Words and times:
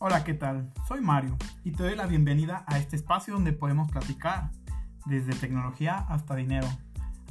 Hola, 0.00 0.22
¿qué 0.22 0.32
tal? 0.32 0.72
Soy 0.86 1.00
Mario 1.00 1.36
y 1.64 1.72
te 1.72 1.82
doy 1.82 1.96
la 1.96 2.06
bienvenida 2.06 2.62
a 2.68 2.78
este 2.78 2.94
espacio 2.94 3.34
donde 3.34 3.52
podemos 3.52 3.90
platicar 3.90 4.52
desde 5.06 5.34
tecnología 5.34 6.06
hasta 6.08 6.36
dinero, 6.36 6.68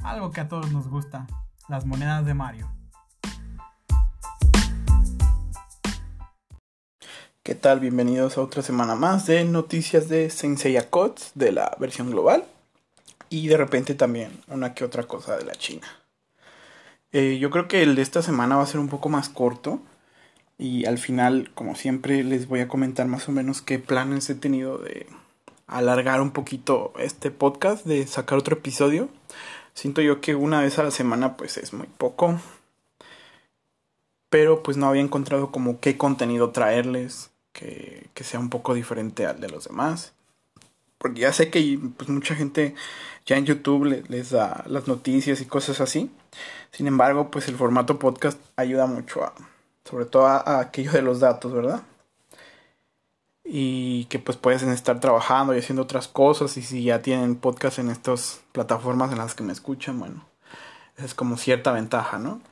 algo 0.02 0.32
que 0.32 0.42
a 0.42 0.48
todos 0.48 0.70
nos 0.70 0.86
gusta, 0.86 1.26
las 1.70 1.86
monedas 1.86 2.26
de 2.26 2.34
Mario. 2.34 2.70
¿Qué 7.42 7.54
tal? 7.54 7.80
Bienvenidos 7.80 8.36
a 8.36 8.42
otra 8.42 8.60
semana 8.60 8.94
más 8.94 9.24
de 9.24 9.44
noticias 9.44 10.10
de 10.10 10.28
Sensei 10.28 10.78
Codes 10.90 11.32
de 11.34 11.52
la 11.52 11.74
versión 11.80 12.10
global 12.10 12.44
y 13.30 13.48
de 13.48 13.56
repente 13.56 13.94
también 13.94 14.42
una 14.46 14.74
que 14.74 14.84
otra 14.84 15.04
cosa 15.04 15.38
de 15.38 15.46
la 15.46 15.54
China. 15.54 15.86
Eh, 17.12 17.38
yo 17.38 17.48
creo 17.48 17.66
que 17.66 17.82
el 17.82 17.94
de 17.94 18.02
esta 18.02 18.20
semana 18.20 18.56
va 18.56 18.64
a 18.64 18.66
ser 18.66 18.78
un 18.78 18.90
poco 18.90 19.08
más 19.08 19.30
corto 19.30 19.80
y 20.58 20.86
al 20.86 20.98
final, 20.98 21.52
como 21.54 21.76
siempre, 21.76 22.24
les 22.24 22.48
voy 22.48 22.60
a 22.60 22.68
comentar 22.68 23.06
más 23.06 23.28
o 23.28 23.32
menos 23.32 23.62
qué 23.62 23.78
planes 23.78 24.28
he 24.28 24.34
tenido 24.34 24.78
de 24.78 25.06
alargar 25.68 26.20
un 26.20 26.32
poquito 26.32 26.92
este 26.98 27.30
podcast, 27.30 27.86
de 27.86 28.06
sacar 28.08 28.38
otro 28.38 28.56
episodio. 28.56 29.08
Siento 29.74 30.02
yo 30.02 30.20
que 30.20 30.34
una 30.34 30.60
vez 30.60 30.78
a 30.80 30.82
la 30.82 30.90
semana 30.90 31.36
pues 31.36 31.58
es 31.58 31.72
muy 31.72 31.86
poco. 31.86 32.40
Pero 34.30 34.62
pues 34.64 34.76
no 34.76 34.88
había 34.88 35.00
encontrado 35.02 35.52
como 35.52 35.78
qué 35.78 35.96
contenido 35.96 36.50
traerles 36.50 37.30
que, 37.52 38.08
que 38.12 38.24
sea 38.24 38.40
un 38.40 38.50
poco 38.50 38.74
diferente 38.74 39.26
al 39.26 39.40
de 39.40 39.48
los 39.48 39.64
demás. 39.64 40.12
Porque 40.98 41.20
ya 41.20 41.32
sé 41.32 41.50
que 41.50 41.78
pues, 41.96 42.10
mucha 42.10 42.34
gente 42.34 42.74
ya 43.26 43.36
en 43.36 43.46
YouTube 43.46 44.04
les 44.08 44.30
da 44.30 44.64
las 44.66 44.88
noticias 44.88 45.40
y 45.40 45.46
cosas 45.46 45.80
así. 45.80 46.10
Sin 46.72 46.88
embargo, 46.88 47.30
pues 47.30 47.46
el 47.46 47.56
formato 47.56 48.00
podcast 48.00 48.40
ayuda 48.56 48.86
mucho 48.86 49.22
a, 49.24 49.32
sobre 49.88 50.04
todo 50.04 50.26
a, 50.26 50.60
aquello 50.60 50.92
de 50.92 51.02
los 51.02 51.20
datos, 51.20 51.52
¿verdad? 51.52 51.82
Y 53.44 54.04
que 54.06 54.18
pues 54.18 54.36
pueden 54.36 54.70
estar 54.70 55.00
trabajando 55.00 55.54
y 55.54 55.58
haciendo 55.58 55.82
otras 55.82 56.08
cosas 56.08 56.56
y 56.58 56.62
si 56.62 56.84
ya 56.84 57.00
tienen 57.00 57.36
podcast 57.36 57.78
en 57.78 57.88
estas 57.88 58.40
plataformas 58.52 59.10
en 59.12 59.18
las 59.18 59.34
que 59.34 59.44
me 59.44 59.52
escuchan, 59.52 59.98
bueno, 59.98 60.26
es 60.98 61.14
como 61.14 61.38
cierta 61.38 61.72
ventaja, 61.72 62.18
¿no? 62.18 62.42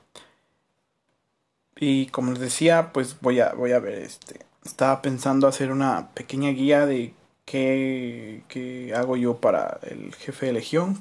Y 1.78 2.06
como 2.06 2.32
les 2.32 2.40
decía, 2.40 2.92
pues 2.94 3.20
voy 3.20 3.40
a, 3.40 3.52
voy 3.52 3.72
a 3.72 3.80
ver 3.80 3.98
este. 3.98 4.46
Estaba 4.64 5.02
pensando 5.02 5.46
hacer 5.46 5.70
una 5.70 6.08
pequeña 6.14 6.50
guía 6.50 6.86
de 6.86 7.14
qué, 7.44 8.42
qué 8.48 8.94
hago 8.94 9.18
yo 9.18 9.36
para 9.36 9.78
el 9.82 10.14
jefe 10.14 10.46
de 10.46 10.52
legión, 10.54 10.98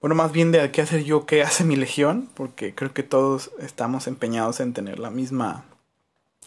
bueno, 0.00 0.14
más 0.14 0.32
bien 0.32 0.50
de 0.50 0.70
qué 0.70 0.82
hacer 0.82 1.04
yo, 1.04 1.26
qué 1.26 1.42
hace 1.42 1.64
mi 1.64 1.76
legión, 1.76 2.28
porque 2.34 2.74
creo 2.74 2.94
que 2.94 3.02
todos 3.02 3.50
estamos 3.58 4.06
empeñados 4.06 4.60
en 4.60 4.72
tener 4.72 4.98
la 4.98 5.10
misma 5.10 5.64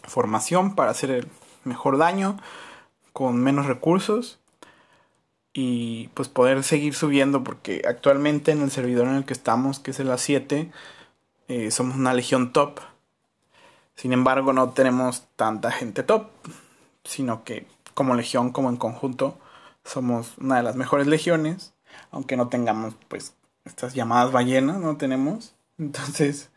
formación 0.08 0.76
para 0.76 0.92
hacer 0.92 1.12
el 1.12 1.28
mejor 1.64 1.98
daño, 1.98 2.40
con 3.14 3.40
menos 3.40 3.68
recursos 3.68 4.40
y 5.54 6.08
pues 6.16 6.30
poder 6.30 6.64
seguir 6.64 6.96
subiendo, 6.96 7.44
porque 7.44 7.84
actualmente 7.88 8.52
en 8.52 8.64
el 8.64 8.72
servidor 8.72 9.08
en 9.08 9.16
el 9.16 9.26
que 9.26 9.34
estamos, 9.34 9.80
que 9.80 9.92
es 9.92 10.00
el 10.00 10.09
A7, 10.09 10.72
eh, 11.48 11.70
somos 11.70 11.96
una 11.96 12.14
legión 12.16 12.54
top. 12.54 12.80
Sin 13.96 14.14
embargo, 14.14 14.54
no 14.54 14.72
tenemos 14.72 15.28
tanta 15.36 15.72
gente 15.72 16.02
top, 16.02 16.30
sino 17.04 17.44
que 17.44 17.68
como 17.94 18.16
legión, 18.16 18.52
como 18.52 18.70
en 18.70 18.78
conjunto, 18.78 19.38
somos 19.86 20.38
una 20.40 20.58
de 20.58 20.64
las 20.64 20.76
mejores 20.76 21.06
legiones, 21.06 21.74
aunque 22.09 22.36
no 22.36 22.48
tengamos 22.48 22.96
pues 23.08 23.36
estas 23.66 23.94
llamadas 23.94 24.31
ballenas, 24.31 24.80
¿no? 24.80 24.97
Tenemos. 24.97 25.56
Entonces, 25.78 26.50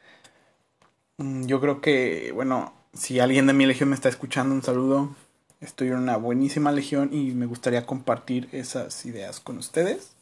mm, 1.19 1.47
yo 1.47 1.61
creo 1.61 1.81
que, 1.81 2.33
bueno, 2.33 2.73
si 2.95 3.21
alguien 3.21 3.47
de 3.47 3.53
mi 3.53 3.67
legión 3.67 3.91
me 3.91 3.95
está 3.95 4.09
escuchando, 4.09 4.55
un 4.55 4.63
saludo. 4.63 5.15
Estoy 5.61 5.89
en 5.89 5.97
una 5.97 6.17
buenísima 6.17 6.71
legión 6.73 7.11
y 7.13 7.33
me 7.33 7.47
gustaría 7.47 7.87
compartir 7.87 8.49
esas 8.53 9.07
ideas 9.07 9.41
con 9.41 9.59
ustedes. 9.59 10.17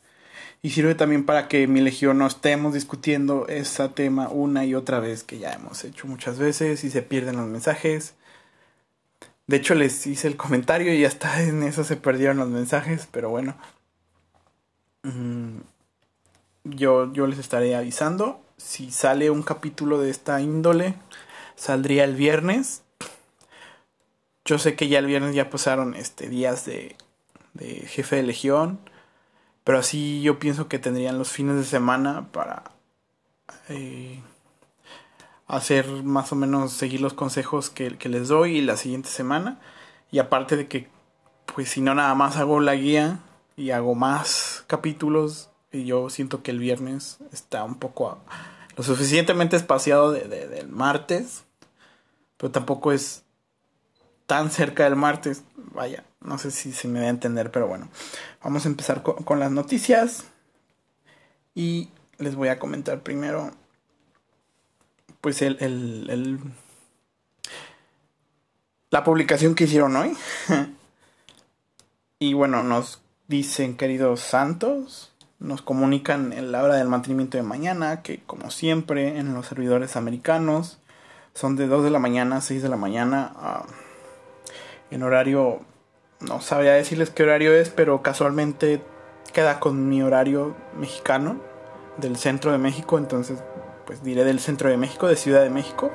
Y 0.62 0.70
sirve 0.70 0.94
también 0.94 1.26
para 1.26 1.48
que 1.48 1.66
mi 1.66 1.80
legión 1.80 2.18
no 2.18 2.26
estemos 2.26 2.74
discutiendo 2.74 3.46
ese 3.48 3.88
tema 3.90 4.28
una 4.28 4.64
y 4.64 4.74
otra 4.74 5.00
vez 5.00 5.22
que 5.24 5.38
ya 5.38 5.52
hemos 5.52 5.84
hecho 5.84 6.06
muchas 6.06 6.38
veces 6.38 6.84
y 6.84 6.90
se 6.90 7.02
pierden 7.02 7.36
los 7.36 7.48
mensajes. 7.48 8.14
De 9.46 9.56
hecho 9.58 9.74
les 9.74 10.06
hice 10.06 10.28
el 10.28 10.36
comentario 10.36 10.94
y 10.94 11.04
hasta 11.04 11.42
en 11.42 11.62
eso 11.64 11.84
se 11.84 11.96
perdieron 11.96 12.38
los 12.38 12.48
mensajes, 12.48 13.08
pero 13.10 13.28
bueno. 13.30 13.56
Mm, 15.02 15.58
yo, 16.64 17.12
yo 17.12 17.26
les 17.26 17.38
estaré 17.38 17.76
avisando. 17.76 18.40
Si 18.56 18.90
sale 18.90 19.30
un 19.30 19.42
capítulo 19.42 20.00
de 20.00 20.10
esta 20.10 20.40
índole, 20.40 20.96
saldría 21.56 22.04
el 22.04 22.16
viernes. 22.16 22.82
Yo 24.44 24.58
sé 24.58 24.74
que 24.74 24.88
ya 24.88 24.98
el 24.98 25.06
viernes 25.06 25.34
ya 25.34 25.50
pasaron 25.50 25.94
este, 25.94 26.28
días 26.28 26.64
de, 26.64 26.96
de 27.52 27.86
jefe 27.86 28.16
de 28.16 28.22
legión. 28.22 28.78
Pero 29.64 29.78
así 29.78 30.20
yo 30.22 30.38
pienso 30.38 30.68
que 30.68 30.78
tendrían 30.78 31.18
los 31.18 31.30
fines 31.30 31.56
de 31.56 31.64
semana 31.64 32.28
para 32.32 32.64
eh, 33.70 34.20
hacer 35.46 35.86
más 36.02 36.32
o 36.32 36.36
menos 36.36 36.72
seguir 36.72 37.00
los 37.00 37.14
consejos 37.14 37.70
que, 37.70 37.96
que, 37.96 38.10
les 38.10 38.28
doy 38.28 38.60
la 38.60 38.76
siguiente 38.76 39.08
semana. 39.08 39.60
Y 40.10 40.18
aparte 40.18 40.56
de 40.56 40.68
que, 40.68 40.88
pues 41.54 41.70
si 41.70 41.80
no 41.80 41.94
nada 41.94 42.14
más 42.14 42.36
hago 42.36 42.60
la 42.60 42.74
guía 42.74 43.20
y 43.56 43.70
hago 43.70 43.94
más 43.94 44.64
capítulos 44.66 45.50
y 45.74 45.84
yo 45.84 46.08
siento 46.10 46.42
que 46.42 46.50
el 46.50 46.58
viernes 46.58 47.18
está 47.32 47.64
un 47.64 47.76
poco 47.76 48.18
lo 48.76 48.82
suficientemente 48.82 49.56
espaciado 49.56 50.12
de, 50.12 50.26
del 50.28 50.68
martes, 50.68 51.44
pero 52.36 52.50
tampoco 52.50 52.92
es 52.92 53.24
tan 54.26 54.50
cerca 54.50 54.84
del 54.84 54.96
martes. 54.96 55.44
Vaya, 55.56 56.04
no 56.20 56.38
sé 56.38 56.50
si 56.50 56.72
se 56.72 56.88
me 56.88 57.00
va 57.00 57.06
a 57.06 57.10
entender, 57.10 57.50
pero 57.50 57.66
bueno, 57.66 57.88
vamos 58.42 58.64
a 58.64 58.68
empezar 58.68 59.02
con, 59.02 59.40
las 59.40 59.50
noticias 59.50 60.24
y 61.54 61.90
les 62.18 62.34
voy 62.34 62.48
a 62.48 62.58
comentar 62.58 63.02
primero, 63.02 63.50
pues 65.20 65.42
el, 65.42 65.56
el, 65.60 66.10
el 66.10 66.38
la 68.90 69.02
publicación 69.02 69.56
que 69.56 69.64
hicieron 69.64 69.96
hoy. 69.96 70.16
y 72.20 72.32
bueno, 72.32 72.62
nos 72.62 73.02
dicen, 73.26 73.76
queridos 73.76 74.20
santos, 74.20 75.13
nos 75.44 75.60
comunican 75.60 76.32
en 76.32 76.52
la 76.52 76.62
hora 76.62 76.76
del 76.76 76.88
mantenimiento 76.88 77.36
de 77.36 77.42
mañana, 77.42 78.00
que 78.02 78.22
como 78.26 78.50
siempre 78.50 79.18
en 79.18 79.34
los 79.34 79.46
servidores 79.46 79.94
americanos 79.94 80.78
son 81.34 81.54
de 81.56 81.66
2 81.66 81.84
de 81.84 81.90
la 81.90 81.98
mañana 81.98 82.36
a 82.36 82.40
6 82.40 82.62
de 82.62 82.68
la 82.68 82.76
mañana. 82.76 83.32
Uh, 83.36 84.94
en 84.94 85.02
horario, 85.02 85.60
no 86.20 86.40
sabría 86.40 86.72
decirles 86.72 87.10
qué 87.10 87.24
horario 87.24 87.52
es, 87.52 87.68
pero 87.68 88.00
casualmente 88.00 88.82
queda 89.34 89.60
con 89.60 89.88
mi 89.88 90.02
horario 90.02 90.56
mexicano 90.78 91.36
del 91.98 92.16
centro 92.16 92.50
de 92.50 92.58
México, 92.58 92.96
entonces 92.96 93.38
pues 93.84 94.02
diré 94.02 94.24
del 94.24 94.40
centro 94.40 94.70
de 94.70 94.78
México, 94.78 95.08
de 95.08 95.16
Ciudad 95.16 95.42
de 95.42 95.50
México. 95.50 95.90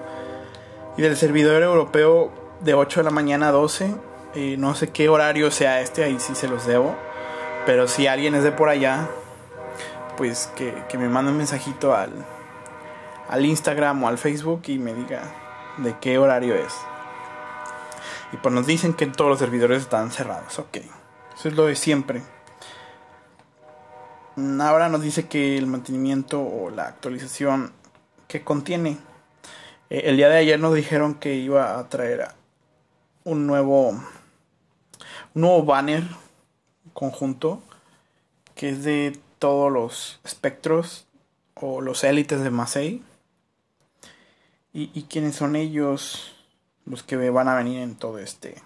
Y 0.96 1.02
del 1.02 1.16
servidor 1.18 1.64
europeo 1.64 2.32
de 2.62 2.76
8 2.76 3.00
de 3.00 3.04
la 3.06 3.10
mañana 3.10 3.48
a 3.48 3.52
12. 3.52 3.96
Eh, 4.36 4.58
no 4.60 4.76
sé 4.76 4.90
qué 4.90 5.10
horario 5.10 5.50
sea 5.50 5.82
este, 5.82 6.04
ahí 6.04 6.20
sí 6.20 6.36
se 6.36 6.48
los 6.48 6.68
debo. 6.68 6.96
Pero 7.66 7.88
si 7.88 8.06
alguien 8.06 8.36
es 8.36 8.44
de 8.44 8.52
por 8.52 8.70
allá, 8.70 9.08
pues 10.20 10.52
que, 10.58 10.74
me 10.98 11.08
mande 11.08 11.32
un 11.32 11.38
mensajito 11.38 11.96
al, 11.96 12.12
al 13.30 13.46
Instagram 13.46 14.04
o 14.04 14.10
al 14.10 14.18
Facebook 14.18 14.64
y 14.68 14.78
me 14.78 14.94
diga 14.94 15.22
de 15.78 15.98
qué 16.02 16.18
horario 16.18 16.56
es. 16.56 16.74
Y 18.34 18.38
pues 18.38 18.54
nos 18.54 18.68
dicen 18.68 18.94
que 18.94 19.08
todos 19.08 19.30
los 19.30 19.40
servidores 19.40 19.82
están 19.82 20.12
cerrados. 20.12 20.60
Ok, 20.60 20.80
eso 21.38 21.48
es 21.48 21.56
lo 21.56 21.68
de 21.68 21.78
siempre. 21.78 22.22
Ahora 24.60 24.90
nos 24.90 25.02
dice 25.02 25.30
que 25.30 25.58
el 25.58 25.68
mantenimiento 25.68 26.42
o 26.42 26.70
la 26.70 26.88
actualización 26.88 27.72
que 28.28 28.44
contiene. 28.44 28.98
Eh, 29.90 30.02
el 30.04 30.18
día 30.18 30.28
de 30.28 30.40
ayer 30.40 30.60
nos 30.60 30.76
dijeron 30.76 31.16
que 31.16 31.36
iba 31.36 31.80
a 31.80 31.88
traer 31.88 32.28
un 33.24 33.48
nuevo, 33.48 33.92
un 33.92 34.04
nuevo 35.34 35.64
banner 35.64 36.04
conjunto 36.94 37.64
que 38.54 38.72
es 38.72 38.84
de 38.84 39.18
todos 39.40 39.72
los 39.72 40.20
espectros 40.24 41.08
o 41.56 41.82
los 41.82 42.04
élites 42.04 42.42
de 42.42 42.50
Masei. 42.50 43.02
¿Y, 44.74 44.92
¿Y 44.94 45.04
quiénes 45.04 45.36
son 45.36 45.56
ellos 45.56 46.36
los 46.86 47.04
que 47.04 47.30
van 47.30 47.48
a 47.48 47.56
venir 47.56 47.80
en 47.80 47.96
todo 47.96 48.20
este 48.20 48.62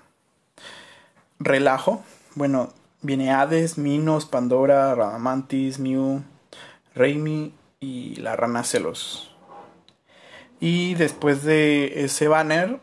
relajo? 1.40 2.04
Bueno, 2.36 2.74
viene 3.02 3.32
Hades, 3.32 3.78
Minos, 3.78 4.26
Pandora, 4.26 4.96
Radamantis, 4.96 5.80
Mew, 5.80 6.24
Raimi 6.96 7.54
y 7.80 8.16
la 8.16 8.36
rana 8.36 8.64
Celos. 8.64 9.30
Y 10.60 10.96
después 10.96 11.44
de 11.44 12.04
ese 12.06 12.28
banner 12.28 12.80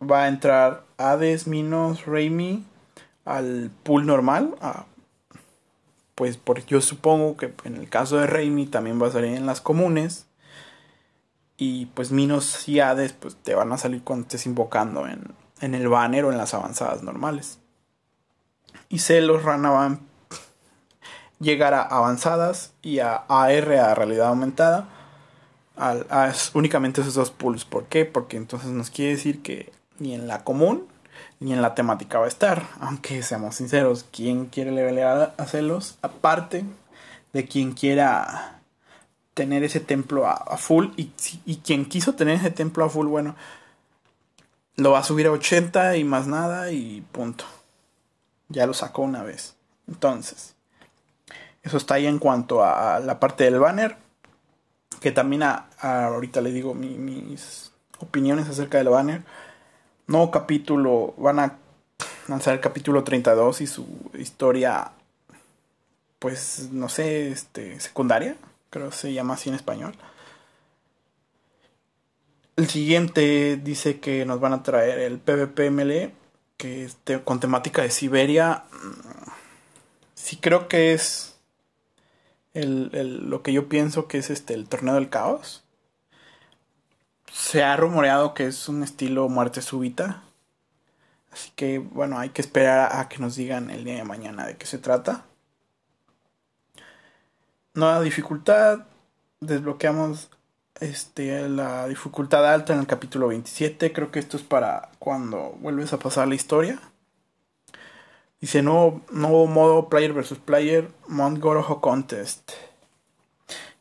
va 0.00 0.24
a 0.24 0.28
entrar 0.28 0.84
Hades, 0.96 1.46
Minos, 1.46 2.06
Raimi 2.06 2.64
al 3.24 3.70
pool 3.82 4.06
normal, 4.06 4.54
a 4.60 4.86
pues 6.14 6.36
porque 6.36 6.64
yo 6.66 6.80
supongo 6.80 7.36
que 7.36 7.52
en 7.64 7.76
el 7.76 7.88
caso 7.88 8.16
de 8.16 8.26
Raimi 8.26 8.66
también 8.66 9.00
va 9.02 9.08
a 9.08 9.12
salir 9.12 9.34
en 9.34 9.46
las 9.46 9.60
comunes. 9.60 10.26
Y 11.56 11.86
pues 11.86 12.10
Minos 12.10 12.68
y 12.68 12.80
Hades 12.80 13.12
pues 13.12 13.36
te 13.36 13.54
van 13.54 13.72
a 13.72 13.78
salir 13.78 14.02
cuando 14.02 14.24
estés 14.24 14.46
invocando 14.46 15.06
en, 15.06 15.34
en 15.60 15.74
el 15.74 15.88
banner 15.88 16.24
o 16.24 16.32
en 16.32 16.38
las 16.38 16.54
avanzadas 16.54 17.02
normales. 17.02 17.58
Y 18.88 18.98
Celos 18.98 19.42
Rana 19.42 19.70
van 19.70 20.00
llegar 21.40 21.74
a 21.74 21.82
avanzadas 21.82 22.72
y 22.82 22.98
a 23.00 23.24
AR, 23.28 23.72
a 23.72 23.94
realidad 23.94 24.28
aumentada, 24.28 24.88
a, 25.76 26.32
únicamente 26.54 27.00
esos 27.00 27.14
dos 27.14 27.30
pools. 27.30 27.64
¿Por 27.64 27.86
qué? 27.86 28.04
Porque 28.04 28.36
entonces 28.36 28.70
nos 28.70 28.90
quiere 28.90 29.12
decir 29.12 29.42
que 29.42 29.72
ni 29.98 30.14
en 30.14 30.26
la 30.26 30.44
común 30.44 30.86
ni 31.44 31.52
en 31.52 31.60
la 31.60 31.74
temática 31.74 32.18
va 32.18 32.24
a 32.24 32.28
estar. 32.28 32.62
Aunque 32.80 33.22
seamos 33.22 33.56
sinceros, 33.56 34.06
¿quién 34.10 34.46
quiere 34.46 34.72
levelear 34.72 35.34
a 35.36 35.44
celos? 35.44 35.98
Aparte 36.00 36.64
de 37.34 37.46
quien 37.46 37.72
quiera 37.72 38.60
tener 39.34 39.62
ese 39.62 39.80
templo 39.80 40.26
a, 40.26 40.56
full. 40.56 40.86
Y, 40.96 41.12
y, 41.44 41.56
quien 41.58 41.84
quiso 41.84 42.14
tener 42.14 42.36
ese 42.36 42.50
templo 42.50 42.86
a 42.86 42.88
full, 42.88 43.08
bueno, 43.08 43.36
lo 44.76 44.92
va 44.92 45.00
a 45.00 45.04
subir 45.04 45.26
a 45.26 45.32
80 45.32 45.98
y 45.98 46.04
más 46.04 46.26
nada 46.26 46.70
y 46.70 47.02
punto. 47.12 47.44
Ya 48.48 48.66
lo 48.66 48.72
sacó 48.72 49.02
una 49.02 49.22
vez. 49.22 49.54
Entonces, 49.86 50.54
eso 51.62 51.76
está 51.76 51.96
ahí 51.96 52.06
en 52.06 52.20
cuanto 52.20 52.64
a 52.64 53.00
la 53.00 53.20
parte 53.20 53.44
del 53.44 53.60
banner. 53.60 53.98
Que 54.98 55.12
también 55.12 55.42
ahorita 55.42 56.40
le 56.40 56.52
digo 56.52 56.72
mis 56.72 57.70
opiniones 57.98 58.48
acerca 58.48 58.78
del 58.78 58.88
banner. 58.88 59.24
Nuevo 60.06 60.30
capítulo, 60.30 61.14
van 61.16 61.38
a 61.38 61.58
lanzar 62.28 62.54
el 62.54 62.60
capítulo 62.60 63.04
32 63.04 63.62
y 63.62 63.66
su 63.66 63.86
historia, 64.18 64.92
pues 66.18 66.68
no 66.72 66.88
sé, 66.88 67.28
este, 67.30 67.80
secundaria, 67.80 68.36
creo 68.70 68.90
que 68.90 68.96
se 68.96 69.12
llama 69.12 69.34
así 69.34 69.48
en 69.48 69.54
español. 69.54 69.94
El 72.56 72.68
siguiente 72.68 73.56
dice 73.56 73.98
que 73.98 74.24
nos 74.24 74.40
van 74.40 74.52
a 74.52 74.62
traer 74.62 75.00
el 75.00 75.18
PvPML, 75.18 76.12
que 76.56 76.84
es 76.84 76.96
con 77.24 77.40
temática 77.40 77.82
de 77.82 77.90
Siberia. 77.90 78.64
Sí 80.14 80.36
creo 80.36 80.68
que 80.68 80.92
es 80.92 81.34
el, 82.52 83.28
lo 83.28 83.42
que 83.42 83.52
yo 83.52 83.68
pienso 83.68 84.06
que 84.06 84.18
es 84.18 84.30
este 84.30 84.54
el 84.54 84.68
torneo 84.68 84.94
del 84.94 85.08
caos. 85.08 85.63
Se 87.34 87.64
ha 87.64 87.76
rumoreado 87.76 88.32
que 88.32 88.46
es 88.46 88.68
un 88.68 88.84
estilo 88.84 89.28
muerte 89.28 89.60
súbita. 89.60 90.22
Así 91.32 91.50
que 91.56 91.80
bueno, 91.80 92.16
hay 92.16 92.28
que 92.30 92.40
esperar 92.40 92.96
a 92.96 93.08
que 93.08 93.18
nos 93.18 93.34
digan 93.34 93.70
el 93.70 93.82
día 93.82 93.96
de 93.96 94.04
mañana 94.04 94.46
de 94.46 94.56
qué 94.56 94.66
se 94.66 94.78
trata. 94.78 95.24
Nueva 97.74 98.00
dificultad. 98.02 98.86
Desbloqueamos 99.40 100.30
este, 100.78 101.48
la 101.48 101.88
dificultad 101.88 102.46
alta 102.46 102.72
en 102.72 102.78
el 102.78 102.86
capítulo 102.86 103.26
27. 103.26 103.92
Creo 103.92 104.12
que 104.12 104.20
esto 104.20 104.36
es 104.36 104.44
para 104.44 104.90
cuando 105.00 105.56
vuelves 105.58 105.92
a 105.92 105.98
pasar 105.98 106.28
la 106.28 106.36
historia. 106.36 106.80
Dice 108.40 108.62
nuevo, 108.62 109.02
nuevo 109.10 109.48
modo 109.48 109.88
player 109.88 110.12
versus 110.12 110.38
player, 110.38 110.88
Mount 111.08 111.40
Contest. 111.80 112.52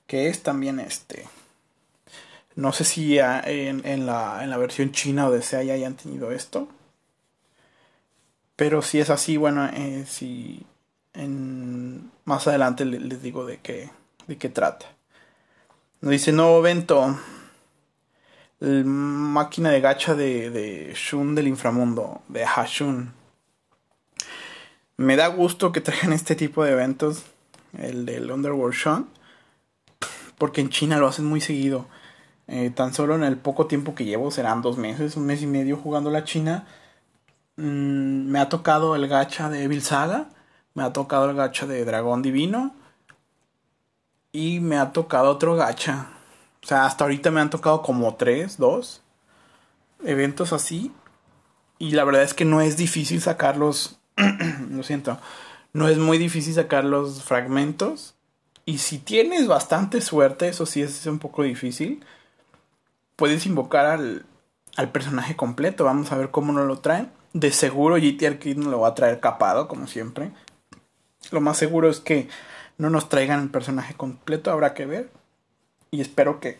Que 0.07 0.27
es 0.27 0.41
también 0.41 0.79
este. 0.79 1.27
No 2.55 2.71
sé 2.71 2.83
si 2.83 3.17
en, 3.17 3.85
en, 3.85 4.05
la, 4.05 4.44
en 4.44 4.50
la 4.50 4.57
versión 4.57 4.91
china 4.91 5.27
o 5.27 5.31
de 5.31 5.41
ya 5.41 5.59
hayan 5.59 5.95
tenido 5.95 6.31
esto. 6.31 6.67
Pero 8.55 8.81
si 8.81 9.00
es 9.00 9.09
así, 9.09 9.38
bueno, 9.38 9.65
eh, 9.65 10.05
si 10.07 10.65
más 12.25 12.47
adelante 12.47 12.85
les, 12.85 13.21
digo 13.21 13.45
de 13.45 13.59
qué, 13.59 13.89
de 14.27 14.38
qué 14.38 14.50
trata. 14.50 14.85
Nos 16.01 16.11
dice 16.11 16.31
nuevo 16.31 16.59
evento. 16.59 17.17
máquina 18.59 19.71
de 19.71 19.81
gacha 19.81 20.15
de, 20.15 20.50
de 20.50 20.94
Shun 20.95 21.35
del 21.35 21.47
inframundo, 21.47 22.21
de 22.27 22.45
Hashun. 22.45 23.13
Me 24.97 25.15
da 25.15 25.27
gusto 25.27 25.71
que 25.71 25.81
traigan 25.81 26.13
este 26.13 26.35
tipo 26.35 26.63
de 26.63 26.71
eventos, 26.71 27.23
el 27.77 28.05
del 28.05 28.29
Underworld 28.29 28.75
Shun, 28.75 29.09
porque 30.38 30.61
en 30.61 30.69
China 30.69 30.97
lo 30.97 31.07
hacen 31.07 31.25
muy 31.25 31.41
seguido. 31.41 31.88
Eh, 32.48 32.69
tan 32.72 32.94
solo 32.94 33.16
en 33.16 33.24
el 33.24 33.38
poco 33.38 33.68
tiempo 33.68 33.95
que 33.95 34.06
llevo, 34.06 34.31
serán 34.31 34.62
dos 34.62 34.78
meses, 34.78 35.16
un 35.16 35.25
mes 35.25 35.42
y 35.42 35.48
medio 35.48 35.78
jugando 35.78 36.12
la 36.12 36.24
China, 36.24 36.68
mm, 37.57 38.28
me 38.30 38.40
ha 38.40 38.50
tocado 38.50 38.95
el 38.95 39.07
gacha 39.07 39.50
de 39.50 39.63
Evil 39.63 39.81
Saga, 39.81 40.30
me 40.74 40.84
ha 40.84 40.94
tocado 40.94 41.30
el 41.30 41.36
gacha 41.36 41.66
de 41.68 41.86
Dragón 41.86 42.22
Divino, 42.22 42.74
y 44.34 44.60
me 44.60 44.78
ha 44.78 44.92
tocado 44.92 45.30
otro 45.30 45.56
gacha. 45.56 46.07
O 46.63 46.68
sea, 46.68 46.86
hasta 46.86 47.06
ahorita 47.06 47.31
me 47.31 47.40
han 47.40 47.50
tocado 47.50 47.81
como 47.81 48.16
tres, 48.16 48.57
dos 48.57 49.01
eventos 50.04 50.54
así. 50.54 50.92
Y 51.80 51.92
la 51.92 52.04
verdad 52.04 52.24
es 52.24 52.34
que 52.34 52.46
no 52.46 52.62
es 52.62 52.75
difícil 52.75 53.22
sacarlos. 53.22 54.00
lo 54.72 54.84
siento. 54.84 55.19
No 55.72 55.88
es 55.88 55.98
muy 55.98 56.18
difícil 56.18 56.54
sacar 56.54 56.84
los 56.84 57.24
fragmentos. 57.24 58.16
Y 58.66 58.80
si 58.80 58.98
tienes 58.98 59.48
bastante 59.48 60.01
suerte, 60.01 60.48
eso 60.48 60.66
sí 60.66 60.81
es 60.81 61.06
un 61.06 61.19
poco 61.19 61.44
difícil. 61.44 62.04
Puedes 63.24 63.46
invocar 63.46 63.86
al, 63.86 64.25
al 64.75 64.92
personaje 64.92 65.38
completo. 65.38 65.86
Vamos 65.86 66.12
a 66.12 66.18
ver 66.18 66.30
cómo 66.30 66.52
nos 66.52 66.68
lo 66.68 66.80
traen. 66.80 67.10
De 67.31 67.54
seguro 67.54 67.96
GT 67.96 68.28
Arcade 68.28 68.56
no 68.56 68.70
lo 68.70 68.81
va 68.81 68.90
a 68.90 68.96
traer 68.96 69.22
capado, 69.22 69.70
como 69.70 69.88
siempre. 69.88 70.34
Lo 71.31 71.40
más 71.40 71.56
seguro 71.56 71.90
es 71.90 72.02
que 72.02 72.28
no 72.78 72.90
nos 72.90 73.08
traigan 73.08 73.42
el 73.42 73.50
personaje 73.50 73.94
completo, 73.94 74.52
habrá 74.52 74.74
que 74.74 74.86
ver. 74.86 75.10
Y 75.90 76.02
espero 76.02 76.42
que 76.42 76.60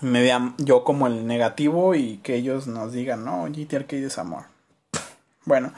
me 0.00 0.22
vean 0.22 0.54
yo 0.58 0.84
como 0.84 1.08
el 1.08 1.26
negativo 1.26 1.96
y 1.96 2.18
que 2.18 2.36
ellos 2.36 2.68
nos 2.68 2.92
digan, 2.92 3.24
no, 3.24 3.46
GT 3.46 3.74
Arcade 3.74 4.06
es 4.06 4.18
amor. 4.18 4.44
Bueno, 5.44 5.72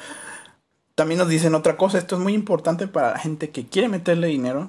también 0.94 1.16
nos 1.16 1.30
dicen 1.30 1.54
otra 1.54 1.78
cosa, 1.78 1.96
esto 1.96 2.16
es 2.16 2.20
muy 2.20 2.34
importante 2.34 2.86
para 2.86 3.12
la 3.12 3.18
gente 3.18 3.48
que 3.48 3.64
quiere 3.64 3.88
meterle 3.88 4.26
dinero, 4.26 4.68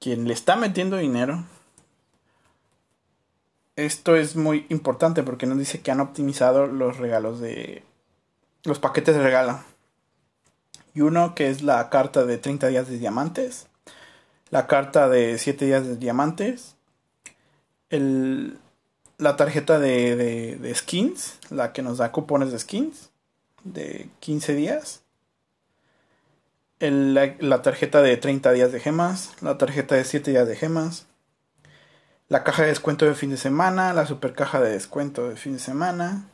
quien 0.00 0.26
le 0.26 0.32
está 0.32 0.56
metiendo 0.56 0.96
dinero. 0.96 1.44
Esto 3.76 4.14
es 4.16 4.36
muy 4.36 4.66
importante 4.68 5.22
porque 5.22 5.46
nos 5.46 5.58
dice 5.58 5.80
que 5.80 5.90
han 5.90 6.00
optimizado 6.00 6.66
los 6.66 6.96
regalos 6.98 7.40
de... 7.40 7.82
los 8.62 8.78
paquetes 8.78 9.16
de 9.16 9.22
regalo. 9.22 9.60
Y 10.94 11.00
uno 11.00 11.34
que 11.34 11.48
es 11.50 11.62
la 11.62 11.90
carta 11.90 12.24
de 12.24 12.38
30 12.38 12.68
días 12.68 12.88
de 12.88 12.98
diamantes, 12.98 13.66
la 14.50 14.68
carta 14.68 15.08
de 15.08 15.38
7 15.38 15.64
días 15.64 15.86
de 15.86 15.96
diamantes, 15.96 16.76
el, 17.90 18.58
la 19.18 19.36
tarjeta 19.36 19.78
de, 19.78 20.14
de, 20.60 20.74
skins, 20.74 21.38
la 21.50 21.72
que 21.72 21.82
nos 21.82 21.98
da 21.98 22.12
cupones 22.12 22.52
de 22.52 22.58
skins 22.58 23.10
de 23.64 24.08
15 24.20 24.54
días, 24.54 25.02
el, 26.80 27.14
la, 27.14 27.62
tarjeta 27.62 28.02
de 28.02 28.16
30 28.16 28.52
días 28.52 28.72
de 28.72 28.80
gemas, 28.80 29.32
la 29.40 29.58
tarjeta 29.58 29.94
de 29.94 30.04
7 30.04 30.30
días 30.30 30.46
de 30.46 30.56
gemas, 30.56 31.06
la 32.28 32.44
caja 32.44 32.62
de 32.62 32.68
descuento 32.68 33.04
de 33.04 33.14
fin 33.14 33.30
de 33.30 33.36
semana, 33.36 33.92
la 33.92 34.06
super 34.06 34.32
caja 34.32 34.60
de 34.60 34.72
descuento 34.72 35.28
de 35.28 35.36
fin 35.36 35.54
de 35.54 35.58
semana, 35.58 36.28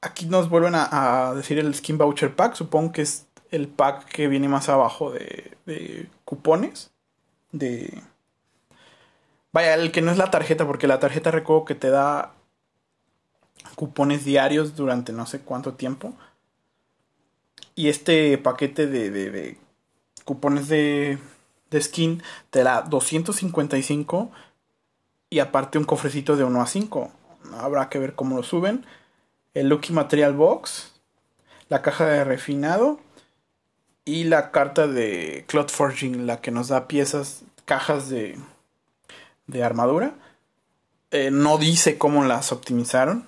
aquí 0.00 0.26
nos 0.26 0.48
vuelven 0.48 0.74
a, 0.76 1.32
decir 1.34 1.58
el 1.58 1.74
Skin 1.74 1.98
Voucher 1.98 2.34
Pack. 2.34 2.54
Supongo 2.54 2.92
que 2.92 3.02
es 3.02 3.26
el 3.50 3.68
pack 3.68 4.06
que 4.06 4.28
viene 4.28 4.48
más 4.48 4.68
abajo 4.68 5.10
de, 5.10 5.56
de 5.66 6.08
cupones. 6.24 6.90
De. 7.52 8.02
Vaya, 9.52 9.74
el 9.74 9.90
que 9.90 10.02
no 10.02 10.12
es 10.12 10.18
la 10.18 10.30
tarjeta, 10.30 10.66
porque 10.66 10.86
la 10.86 11.00
tarjeta 11.00 11.30
recuerdo 11.30 11.64
que 11.64 11.74
te 11.74 11.90
da 11.90 12.32
cupones 13.74 14.24
diarios 14.24 14.76
durante 14.76 15.12
no 15.12 15.26
sé 15.26 15.40
cuánto 15.40 15.74
tiempo. 15.74 16.14
Y 17.74 17.88
este 17.88 18.38
paquete 18.38 18.86
de, 18.86 19.10
de, 19.10 19.30
de 19.30 19.58
cupones 20.24 20.68
de, 20.68 21.18
de 21.70 21.80
skin 21.80 22.22
te 22.50 22.62
da 22.62 22.82
255 22.82 24.30
y 25.30 25.38
aparte 25.38 25.78
un 25.78 25.84
cofrecito 25.84 26.36
de 26.36 26.44
1 26.44 26.60
a 26.60 26.66
5. 26.66 27.10
Habrá 27.58 27.88
que 27.88 27.98
ver 27.98 28.14
cómo 28.14 28.36
lo 28.36 28.42
suben 28.42 28.84
el 29.54 29.68
Lucky 29.68 29.92
Material 29.92 30.34
Box, 30.34 30.92
la 31.68 31.82
caja 31.82 32.06
de 32.06 32.24
refinado 32.24 33.00
y 34.04 34.24
la 34.24 34.50
carta 34.50 34.86
de 34.86 35.44
Cloud 35.48 35.68
Forging, 35.68 36.26
la 36.26 36.40
que 36.40 36.50
nos 36.50 36.68
da 36.68 36.88
piezas, 36.88 37.42
cajas 37.64 38.08
de, 38.08 38.38
de 39.46 39.64
armadura. 39.64 40.14
Eh, 41.10 41.30
no 41.30 41.58
dice 41.58 41.98
cómo 41.98 42.24
las 42.24 42.52
optimizaron. 42.52 43.26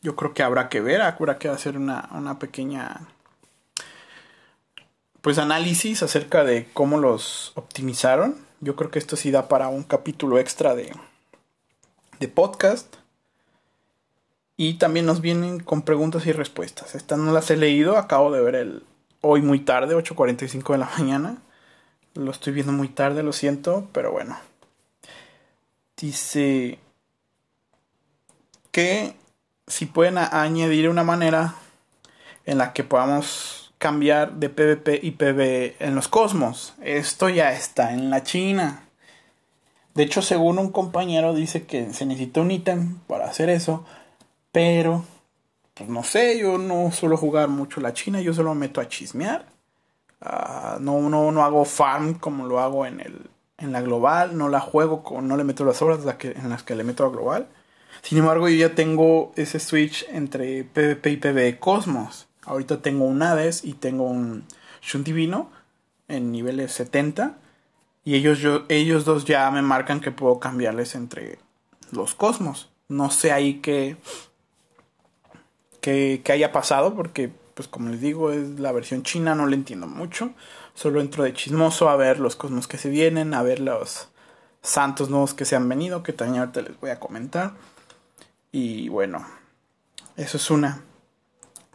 Yo 0.00 0.16
creo 0.16 0.34
que 0.34 0.42
habrá 0.42 0.68
que 0.68 0.80
ver, 0.80 1.02
habrá 1.02 1.38
que 1.38 1.48
hacer 1.48 1.76
una, 1.76 2.08
una 2.12 2.38
pequeña 2.38 3.06
pues 5.22 5.38
análisis 5.38 6.02
acerca 6.02 6.44
de 6.44 6.68
cómo 6.74 6.98
los 6.98 7.52
optimizaron. 7.54 8.36
Yo 8.60 8.76
creo 8.76 8.90
que 8.90 8.98
esto 8.98 9.16
sí 9.16 9.30
da 9.30 9.48
para 9.48 9.68
un 9.68 9.84
capítulo 9.84 10.38
extra 10.38 10.74
de, 10.74 10.92
de 12.20 12.28
podcast. 12.28 12.96
Y 14.56 14.74
también 14.74 15.06
nos 15.06 15.20
vienen 15.20 15.60
con 15.60 15.82
preguntas 15.82 16.26
y 16.26 16.32
respuestas. 16.32 16.94
Estas 16.94 17.18
no 17.18 17.32
las 17.32 17.50
he 17.50 17.56
leído, 17.56 17.96
acabo 17.96 18.30
de 18.30 18.42
ver 18.42 18.54
el 18.56 18.82
hoy 19.20 19.40
muy 19.40 19.60
tarde, 19.60 19.96
8.45 19.96 20.72
de 20.72 20.78
la 20.78 20.90
mañana. 20.98 21.38
Lo 22.14 22.30
estoy 22.30 22.52
viendo 22.52 22.72
muy 22.72 22.88
tarde, 22.88 23.22
lo 23.22 23.32
siento, 23.32 23.88
pero 23.92 24.12
bueno. 24.12 24.38
Dice 25.96 26.78
que 28.72 29.14
si 29.68 29.86
pueden 29.86 30.18
añadir 30.18 30.88
una 30.88 31.04
manera 31.04 31.54
en 32.44 32.58
la 32.58 32.72
que 32.72 32.82
podamos 32.82 33.61
cambiar 33.82 34.34
de 34.34 34.48
PvP 34.48 35.00
y 35.02 35.10
PvE 35.10 35.74
en 35.80 35.96
los 35.96 36.06
cosmos. 36.06 36.74
Esto 36.84 37.28
ya 37.28 37.52
está 37.52 37.92
en 37.92 38.10
la 38.10 38.22
China. 38.22 38.84
De 39.94 40.04
hecho, 40.04 40.22
según 40.22 40.60
un 40.60 40.70
compañero 40.70 41.34
dice 41.34 41.66
que 41.66 41.92
se 41.92 42.06
necesita 42.06 42.42
un 42.42 42.52
ítem 42.52 43.00
para 43.08 43.24
hacer 43.24 43.50
eso, 43.50 43.84
pero 44.52 45.04
pues 45.74 45.88
no 45.88 46.04
sé, 46.04 46.38
yo 46.38 46.58
no 46.58 46.92
suelo 46.92 47.16
jugar 47.16 47.48
mucho 47.48 47.80
la 47.80 47.92
China, 47.92 48.20
yo 48.20 48.32
solo 48.32 48.54
me 48.54 48.68
meto 48.68 48.80
a 48.80 48.88
chismear. 48.88 49.46
Ah, 50.20 50.78
no, 50.80 51.00
no, 51.10 51.32
no 51.32 51.42
hago 51.42 51.64
farm 51.64 52.14
como 52.14 52.46
lo 52.46 52.60
hago 52.60 52.86
en, 52.86 53.00
el, 53.00 53.30
en 53.58 53.72
la 53.72 53.82
global, 53.82 54.38
no 54.38 54.48
la 54.48 54.60
juego, 54.60 55.02
con, 55.02 55.26
no 55.26 55.36
le 55.36 55.42
meto 55.42 55.64
las 55.64 55.82
horas 55.82 55.98
en 56.22 56.50
las 56.50 56.62
que 56.62 56.76
le 56.76 56.84
meto 56.84 57.04
a 57.04 57.10
global. 57.10 57.48
Sin 58.02 58.18
embargo, 58.18 58.48
yo 58.48 58.68
ya 58.68 58.76
tengo 58.76 59.32
ese 59.34 59.58
switch 59.58 60.06
entre 60.08 60.62
PvP 60.62 61.10
y 61.10 61.16
PvE 61.16 61.58
Cosmos. 61.58 62.28
Ahorita 62.44 62.82
tengo 62.82 63.04
un 63.04 63.22
Hades 63.22 63.64
y 63.64 63.74
tengo 63.74 64.04
un 64.04 64.44
Shun 64.82 65.04
Divino 65.04 65.50
en 66.08 66.32
niveles 66.32 66.72
70. 66.72 67.36
Y 68.04 68.16
ellos, 68.16 68.40
yo, 68.40 68.64
ellos 68.68 69.04
dos 69.04 69.24
ya 69.24 69.50
me 69.50 69.62
marcan 69.62 70.00
que 70.00 70.10
puedo 70.10 70.40
cambiarles 70.40 70.94
entre 70.94 71.38
los 71.92 72.14
cosmos. 72.14 72.70
No 72.88 73.10
sé 73.10 73.30
ahí 73.32 73.60
qué, 73.60 73.96
qué, 75.80 76.20
qué 76.24 76.32
haya 76.32 76.50
pasado 76.50 76.94
porque, 76.94 77.30
pues 77.54 77.68
como 77.68 77.90
les 77.90 78.00
digo, 78.00 78.32
es 78.32 78.58
la 78.58 78.72
versión 78.72 79.04
china, 79.04 79.34
no 79.34 79.46
le 79.46 79.54
entiendo 79.54 79.86
mucho. 79.86 80.32
Solo 80.74 81.00
entro 81.00 81.22
de 81.22 81.32
chismoso 81.32 81.88
a 81.88 81.96
ver 81.96 82.18
los 82.18 82.34
cosmos 82.34 82.66
que 82.66 82.78
se 82.78 82.88
vienen, 82.88 83.34
a 83.34 83.42
ver 83.42 83.60
los 83.60 84.08
santos 84.62 85.10
nuevos 85.10 85.34
que 85.34 85.44
se 85.44 85.54
han 85.54 85.68
venido, 85.68 86.02
que 86.02 86.12
también 86.12 86.40
ahorita 86.40 86.62
les 86.62 86.80
voy 86.80 86.90
a 86.90 86.98
comentar. 86.98 87.52
Y 88.50 88.88
bueno, 88.88 89.26
eso 90.16 90.36
es 90.36 90.50
una. 90.50 90.82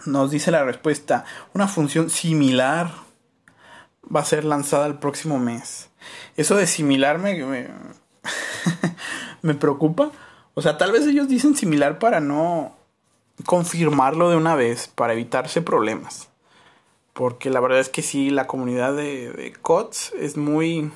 Nos 0.05 0.31
dice 0.31 0.51
la 0.51 0.63
respuesta, 0.63 1.25
una 1.53 1.67
función 1.67 2.09
similar 2.09 2.91
va 4.15 4.21
a 4.21 4.25
ser 4.25 4.45
lanzada 4.45 4.87
el 4.87 4.99
próximo 4.99 5.39
mes. 5.39 5.89
Eso 6.35 6.55
de 6.55 6.67
similar 6.67 7.19
me, 9.41 9.53
preocupa. 9.55 10.11
O 10.53 10.61
sea, 10.61 10.77
tal 10.77 10.91
vez 10.91 11.07
ellos 11.07 11.27
dicen 11.27 11.55
similar 11.55 11.99
para 11.99 12.19
no 12.19 12.75
confirmarlo 13.45 14.29
de 14.29 14.35
una 14.35 14.55
vez, 14.55 14.87
para 14.87 15.13
evitarse 15.13 15.61
problemas. 15.61 16.29
Porque 17.13 17.49
la 17.49 17.59
verdad 17.59 17.79
es 17.79 17.89
que 17.89 18.03
sí, 18.03 18.29
la 18.29 18.47
comunidad 18.47 18.95
de, 18.95 19.31
de 19.31 19.53
COTS 19.53 20.13
es 20.19 20.37
muy, 20.37 20.91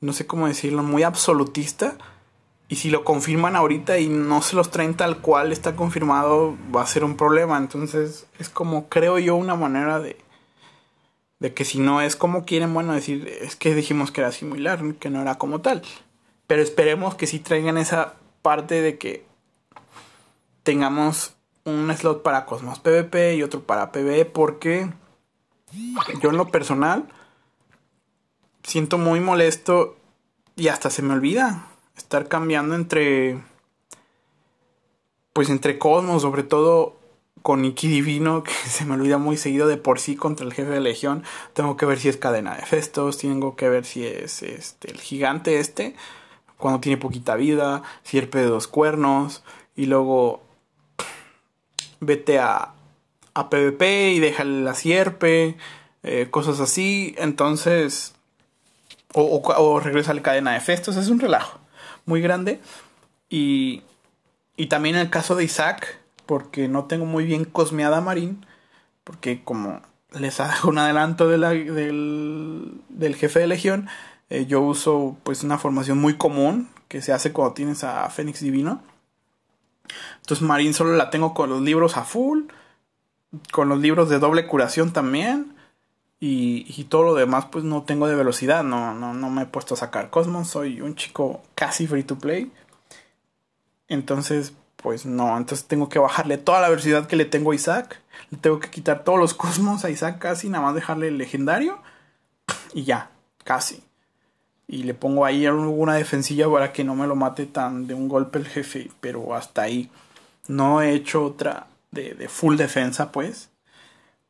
no 0.00 0.12
sé 0.12 0.26
cómo 0.26 0.46
decirlo, 0.46 0.82
muy 0.82 1.02
absolutista. 1.02 1.96
Y 2.74 2.76
si 2.76 2.90
lo 2.90 3.04
confirman 3.04 3.54
ahorita 3.54 4.00
y 4.00 4.08
no 4.08 4.42
se 4.42 4.56
los 4.56 4.72
traen 4.72 4.96
tal 4.96 5.18
cual 5.18 5.52
está 5.52 5.76
confirmado, 5.76 6.56
va 6.74 6.82
a 6.82 6.86
ser 6.88 7.04
un 7.04 7.16
problema. 7.16 7.56
Entonces 7.56 8.26
es 8.40 8.48
como, 8.48 8.88
creo 8.88 9.20
yo, 9.20 9.36
una 9.36 9.54
manera 9.54 10.00
de, 10.00 10.16
de 11.38 11.54
que 11.54 11.64
si 11.64 11.78
no 11.78 12.00
es 12.00 12.16
como 12.16 12.44
quieren, 12.44 12.74
bueno, 12.74 12.92
decir, 12.92 13.28
es 13.28 13.54
que 13.54 13.76
dijimos 13.76 14.10
que 14.10 14.22
era 14.22 14.32
similar, 14.32 14.82
que 14.94 15.08
no 15.08 15.22
era 15.22 15.36
como 15.36 15.60
tal. 15.60 15.82
Pero 16.48 16.62
esperemos 16.62 17.14
que 17.14 17.28
sí 17.28 17.38
traigan 17.38 17.78
esa 17.78 18.14
parte 18.42 18.80
de 18.80 18.98
que 18.98 19.24
tengamos 20.64 21.36
un 21.62 21.94
slot 21.96 22.24
para 22.24 22.44
Cosmos 22.44 22.80
PvP 22.80 23.36
y 23.36 23.44
otro 23.44 23.62
para 23.62 23.92
PvE, 23.92 24.24
porque 24.24 24.90
yo 26.20 26.30
en 26.30 26.36
lo 26.36 26.48
personal 26.48 27.06
siento 28.64 28.98
muy 28.98 29.20
molesto 29.20 29.96
y 30.56 30.66
hasta 30.66 30.90
se 30.90 31.02
me 31.02 31.14
olvida 31.14 31.68
estar 31.96 32.28
cambiando 32.28 32.74
entre 32.74 33.38
pues 35.34 35.50
entre 35.50 35.78
Cosmos, 35.78 36.22
sobre 36.22 36.44
todo 36.44 36.96
con 37.42 37.64
Iki 37.66 37.88
Divino, 37.88 38.42
que 38.44 38.52
se 38.52 38.86
me 38.86 38.94
olvida 38.94 39.18
muy 39.18 39.36
seguido 39.36 39.66
de 39.66 39.76
por 39.76 40.00
sí 40.00 40.16
contra 40.16 40.46
el 40.46 40.54
jefe 40.54 40.70
de 40.70 40.80
Legión. 40.80 41.24
Tengo 41.52 41.76
que 41.76 41.84
ver 41.84 41.98
si 41.98 42.08
es 42.08 42.16
cadena 42.16 42.56
de 42.56 42.64
Festos, 42.64 43.18
tengo 43.18 43.54
que 43.54 43.68
ver 43.68 43.84
si 43.84 44.06
es 44.06 44.42
este 44.42 44.90
el 44.90 45.00
gigante 45.00 45.58
este, 45.58 45.94
cuando 46.56 46.80
tiene 46.80 46.96
poquita 46.96 47.36
vida, 47.36 47.82
sierpe 48.02 48.38
de 48.38 48.46
dos 48.46 48.68
cuernos, 48.68 49.42
y 49.76 49.86
luego 49.86 50.42
vete 52.00 52.38
a, 52.38 52.72
a 53.34 53.50
PvP 53.50 54.12
y 54.12 54.20
deja 54.20 54.44
la 54.44 54.74
sierpe, 54.74 55.56
eh, 56.04 56.28
cosas 56.30 56.60
así. 56.60 57.14
Entonces, 57.18 58.14
o, 59.12 59.42
o, 59.42 59.80
regresa 59.80 60.12
a 60.12 60.14
la 60.14 60.22
cadena 60.22 60.52
de 60.52 60.60
Festos, 60.60 60.96
es 60.96 61.08
un 61.08 61.18
relajo 61.18 61.63
muy 62.06 62.20
grande. 62.20 62.60
Y, 63.28 63.82
y 64.56 64.66
también 64.66 64.96
el 64.96 65.10
caso 65.10 65.34
de 65.34 65.44
Isaac 65.44 65.98
porque 66.26 66.68
no 66.68 66.84
tengo 66.84 67.06
muy 67.06 67.24
bien 67.24 67.44
cosmeada 67.44 68.00
Marín, 68.00 68.46
porque 69.04 69.42
como 69.42 69.82
les 70.18 70.40
hago 70.40 70.68
un 70.70 70.78
adelanto 70.78 71.28
de 71.28 71.38
la, 71.38 71.50
del, 71.50 72.80
del, 72.88 73.16
jefe 73.16 73.40
de 73.40 73.46
legión, 73.46 73.88
eh, 74.30 74.46
yo 74.46 74.60
uso 74.60 75.16
pues 75.22 75.42
una 75.42 75.58
formación 75.58 75.98
muy 75.98 76.16
común 76.16 76.68
que 76.88 77.02
se 77.02 77.12
hace 77.12 77.32
cuando 77.32 77.54
tienes 77.54 77.84
a 77.84 78.08
Fénix 78.10 78.40
Divino. 78.40 78.82
Entonces 80.20 80.42
Marín 80.46 80.72
solo 80.72 80.96
la 80.96 81.10
tengo 81.10 81.34
con 81.34 81.50
los 81.50 81.60
libros 81.60 81.96
a 81.96 82.04
full, 82.04 82.44
con 83.52 83.68
los 83.68 83.80
libros 83.80 84.08
de 84.08 84.18
doble 84.18 84.46
curación 84.46 84.92
también. 84.92 85.53
Y, 86.20 86.64
y, 86.68 86.84
todo 86.84 87.02
lo 87.02 87.14
demás 87.14 87.46
pues 87.50 87.64
no 87.64 87.82
tengo 87.82 88.06
de 88.06 88.14
velocidad, 88.14 88.64
no, 88.64 88.94
no, 88.94 89.12
no 89.12 89.30
me 89.30 89.42
he 89.42 89.46
puesto 89.46 89.74
a 89.74 89.76
sacar 89.76 90.08
Cosmos, 90.08 90.48
soy 90.48 90.80
un 90.80 90.94
chico 90.94 91.42
casi 91.54 91.86
free 91.86 92.04
to 92.04 92.16
play. 92.16 92.50
Entonces 93.88 94.54
pues 94.84 95.06
no, 95.06 95.34
entonces 95.38 95.66
tengo 95.66 95.88
que 95.88 95.98
bajarle 95.98 96.36
toda 96.36 96.60
la 96.60 96.68
velocidad 96.68 97.06
que 97.06 97.16
le 97.16 97.24
tengo 97.24 97.52
a 97.52 97.54
Isaac. 97.54 98.02
Le 98.30 98.36
tengo 98.36 98.60
que 98.60 98.68
quitar 98.68 99.02
todos 99.02 99.18
los 99.18 99.32
cosmos 99.32 99.82
a 99.82 99.88
Isaac 99.88 100.18
casi, 100.18 100.50
nada 100.50 100.62
más 100.62 100.74
dejarle 100.74 101.08
el 101.08 101.16
legendario. 101.16 101.78
Y 102.74 102.84
ya, 102.84 103.08
casi. 103.44 103.82
Y 104.68 104.82
le 104.82 104.92
pongo 104.92 105.24
ahí 105.24 105.46
alguna 105.46 105.94
defensilla 105.94 106.50
para 106.50 106.74
que 106.74 106.84
no 106.84 106.94
me 106.94 107.06
lo 107.06 107.16
mate 107.16 107.46
tan 107.46 107.86
de 107.86 107.94
un 107.94 108.08
golpe 108.08 108.38
el 108.38 108.46
jefe. 108.46 108.90
Pero 109.00 109.34
hasta 109.34 109.62
ahí. 109.62 109.90
No 110.48 110.82
he 110.82 110.92
hecho 110.92 111.24
otra 111.24 111.66
de, 111.90 112.12
de 112.12 112.28
full 112.28 112.56
defensa, 112.56 113.10
pues. 113.10 113.48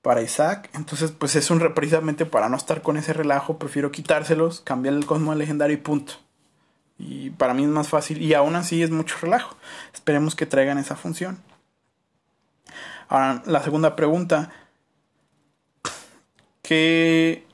Para 0.04 0.20
Isaac. 0.20 0.68
Entonces, 0.75 1.12
pues 1.12 1.34
es 1.34 1.50
un 1.50 1.61
precisamente 1.73 2.26
para 2.26 2.50
no 2.50 2.58
estar 2.58 2.82
con 2.82 2.99
ese 2.99 3.14
relajo. 3.14 3.58
Prefiero 3.58 3.90
quitárselos, 3.90 4.61
cambiar 4.61 4.94
el 4.94 5.06
cosmo 5.06 5.32
al 5.32 5.38
legendario 5.38 5.75
y 5.75 5.80
punto. 5.80 6.12
Y 6.99 7.30
para 7.30 7.54
mí 7.54 7.62
es 7.62 7.70
más 7.70 7.88
fácil. 7.88 8.20
Y 8.20 8.34
aún 8.34 8.54
así 8.54 8.82
es 8.82 8.90
mucho 8.90 9.16
relajo. 9.23 9.56
Esperemos 9.94 10.34
que 10.34 10.44
traigan 10.44 10.76
esa 10.76 10.94
función. 10.94 11.42
Ahora, 13.08 13.42
la 13.46 13.62
segunda 13.62 13.96
pregunta. 13.96 14.52
Que... 16.61 17.46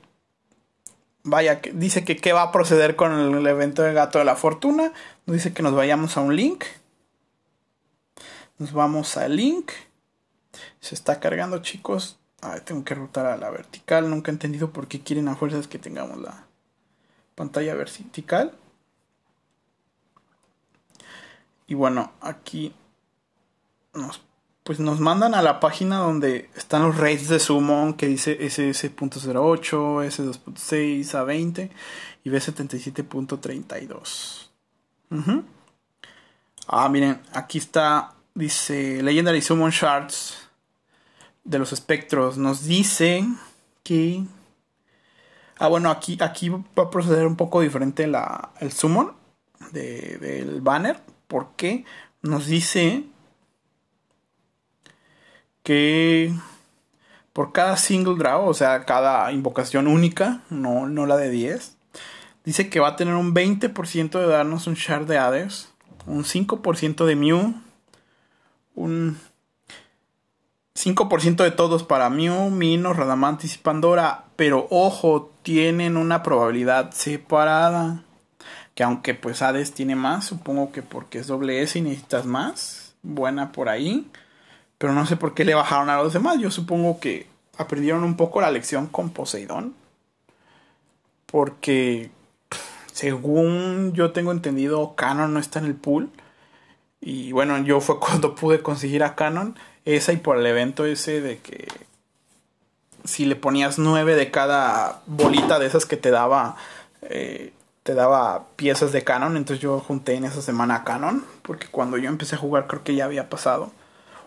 Vaya, 1.23 1.61
dice 1.73 2.03
que 2.03 2.17
qué 2.17 2.33
va 2.33 2.41
a 2.41 2.51
proceder 2.51 2.97
con 2.97 3.13
el 3.13 3.47
evento 3.47 3.81
de 3.81 3.93
Gato 3.93 4.19
de 4.19 4.25
la 4.25 4.35
Fortuna. 4.35 4.91
Nos 5.25 5.35
dice 5.35 5.53
que 5.53 5.63
nos 5.63 5.73
vayamos 5.73 6.17
a 6.17 6.21
un 6.21 6.35
link. 6.35 6.65
Nos 8.57 8.73
vamos 8.73 9.15
al 9.15 9.37
link. 9.37 9.71
Se 10.81 10.95
está 10.95 11.21
cargando, 11.21 11.59
chicos. 11.59 12.17
Tengo 12.65 12.83
que 12.83 12.95
rotar 12.95 13.27
a 13.27 13.37
la 13.37 13.49
vertical. 13.49 14.09
Nunca 14.09 14.31
he 14.31 14.33
entendido 14.33 14.71
por 14.71 14.87
qué 14.87 15.01
quieren 15.01 15.27
a 15.27 15.35
fuerzas 15.35 15.67
que 15.67 15.79
tengamos 15.79 16.19
la 16.19 16.45
pantalla 17.35 17.75
vertical. 17.75 18.53
Y 21.67 21.75
bueno, 21.75 22.11
aquí 22.19 22.73
nos, 23.93 24.21
pues 24.63 24.79
nos 24.79 24.99
mandan 24.99 25.35
a 25.35 25.41
la 25.41 25.59
página 25.59 25.97
donde 25.99 26.49
están 26.55 26.83
los 26.83 26.97
rates 26.97 27.27
de 27.29 27.39
Summon 27.39 27.93
que 27.93 28.07
dice 28.07 28.37
SS.08, 28.39 30.05
S2.6, 30.05 31.13
A20 31.13 31.69
y 32.23 32.29
B77.32. 32.29 34.49
Ah, 36.67 36.87
miren, 36.89 37.21
aquí 37.33 37.57
está, 37.57 38.13
dice 38.33 39.01
Legendary 39.01 39.41
Summon 39.41 39.71
Shards 39.71 40.50
de 41.43 41.59
los 41.59 41.73
espectros. 41.73 42.37
Nos 42.37 42.65
dice 42.65 43.25
que... 43.83 44.23
Ah, 45.57 45.67
bueno, 45.67 45.91
aquí, 45.91 46.17
aquí 46.21 46.49
va 46.49 46.63
a 46.77 46.89
proceder 46.89 47.27
un 47.27 47.35
poco 47.35 47.61
diferente 47.61 48.07
la, 48.07 48.51
el 48.59 48.71
Summon 48.71 49.13
de, 49.71 50.17
del 50.17 50.61
banner 50.61 50.99
porque 51.27 51.85
nos 52.23 52.47
dice 52.47 53.05
que 55.63 56.33
por 57.33 57.53
cada 57.53 57.77
single 57.77 58.15
draw, 58.17 58.47
o 58.47 58.53
sea, 58.53 58.85
cada 58.85 59.31
invocación 59.31 59.87
única, 59.87 60.41
no, 60.49 60.87
no 60.87 61.05
la 61.05 61.15
de 61.17 61.29
10, 61.29 61.77
dice 62.43 62.69
que 62.69 62.79
va 62.79 62.89
a 62.89 62.95
tener 62.95 63.15
un 63.15 63.33
20% 63.33 64.19
de 64.19 64.27
darnos 64.27 64.67
un 64.67 64.73
shard 64.73 65.07
de 65.07 65.17
Hades, 65.17 65.71
un 66.05 66.23
5% 66.23 67.05
de 67.05 67.15
Mew, 67.15 67.53
un 68.75 69.17
5% 70.75 71.43
de 71.43 71.51
todos 71.51 71.83
para 71.83 72.09
Mew, 72.09 72.49
Mino, 72.49 72.93
Radamantis 72.93 73.55
y 73.55 73.57
Pandora, 73.59 74.25
pero 74.35 74.67
ojo, 74.69 75.31
tienen 75.43 75.97
una 75.97 76.23
probabilidad 76.23 76.91
separada 76.91 78.03
que 78.75 78.83
aunque 78.83 79.13
pues 79.13 79.41
Hades 79.41 79.73
tiene 79.73 79.95
más, 79.95 80.25
supongo 80.25 80.71
que 80.71 80.81
porque 80.81 81.19
es 81.19 81.27
doble 81.27 81.61
S 81.61 81.77
y 81.77 81.81
necesitas 81.81 82.25
más. 82.25 82.95
buena 83.03 83.51
por 83.51 83.69
ahí. 83.69 84.09
Pero 84.77 84.93
no 84.93 85.05
sé 85.05 85.17
por 85.17 85.33
qué 85.33 85.45
le 85.45 85.55
bajaron 85.55 85.89
a 85.89 85.97
los 85.97 86.13
demás. 86.13 86.39
Yo 86.39 86.51
supongo 86.51 86.99
que 86.99 87.27
aprendieron 87.57 88.03
un 88.03 88.15
poco 88.15 88.41
la 88.41 88.51
lección 88.51 88.87
con 88.87 89.09
Poseidón. 89.11 89.75
Porque 91.25 92.11
según 92.91 93.93
yo 93.93 94.11
tengo 94.11 94.31
entendido, 94.31 94.95
Canon 94.95 95.33
no 95.33 95.39
está 95.39 95.59
en 95.59 95.65
el 95.65 95.75
pool. 95.75 96.09
Y 96.99 97.31
bueno, 97.31 97.57
yo 97.59 97.81
fue 97.81 97.99
cuando 97.99 98.35
pude 98.35 98.61
conseguir 98.61 99.03
a 99.03 99.15
Canon. 99.15 99.55
Esa 99.85 100.13
y 100.13 100.17
por 100.17 100.37
el 100.37 100.45
evento 100.45 100.85
ese 100.85 101.21
de 101.21 101.39
que 101.39 101.67
si 103.03 103.25
le 103.25 103.35
ponías 103.35 103.79
nueve 103.79 104.15
de 104.15 104.29
cada 104.29 105.01
bolita 105.07 105.57
de 105.59 105.65
esas 105.65 105.85
que 105.85 105.97
te 105.97 106.11
daba 106.11 106.55
eh, 107.01 107.51
te 107.83 107.95
daba 107.95 108.45
piezas 108.55 108.91
de 108.91 109.03
Canon 109.03 109.37
entonces 109.37 109.61
yo 109.61 109.79
junté 109.79 110.13
en 110.13 110.25
esa 110.25 110.43
semana 110.43 110.83
Canon 110.83 111.25
porque 111.41 111.67
cuando 111.67 111.97
yo 111.97 112.09
empecé 112.09 112.35
a 112.35 112.39
jugar 112.39 112.67
creo 112.67 112.83
que 112.83 112.93
ya 112.93 113.05
había 113.05 113.27
pasado 113.27 113.71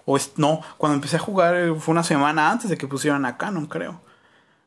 o 0.06 0.16
es, 0.16 0.32
no, 0.36 0.60
cuando 0.76 0.96
empecé 0.96 1.16
a 1.16 1.20
jugar 1.20 1.54
eh, 1.56 1.74
fue 1.78 1.92
una 1.92 2.02
semana 2.02 2.50
antes 2.50 2.70
de 2.70 2.76
que 2.76 2.86
pusieran 2.86 3.24
a 3.24 3.36
Canon, 3.36 3.66
creo. 3.66 4.00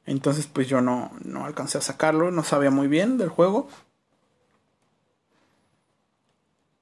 Entonces, 0.05 0.47
pues 0.47 0.67
yo 0.67 0.81
no, 0.81 1.11
no 1.23 1.45
alcancé 1.45 1.77
a 1.77 1.81
sacarlo, 1.81 2.31
no 2.31 2.43
sabía 2.43 2.71
muy 2.71 2.87
bien 2.87 3.17
del 3.17 3.29
juego. 3.29 3.67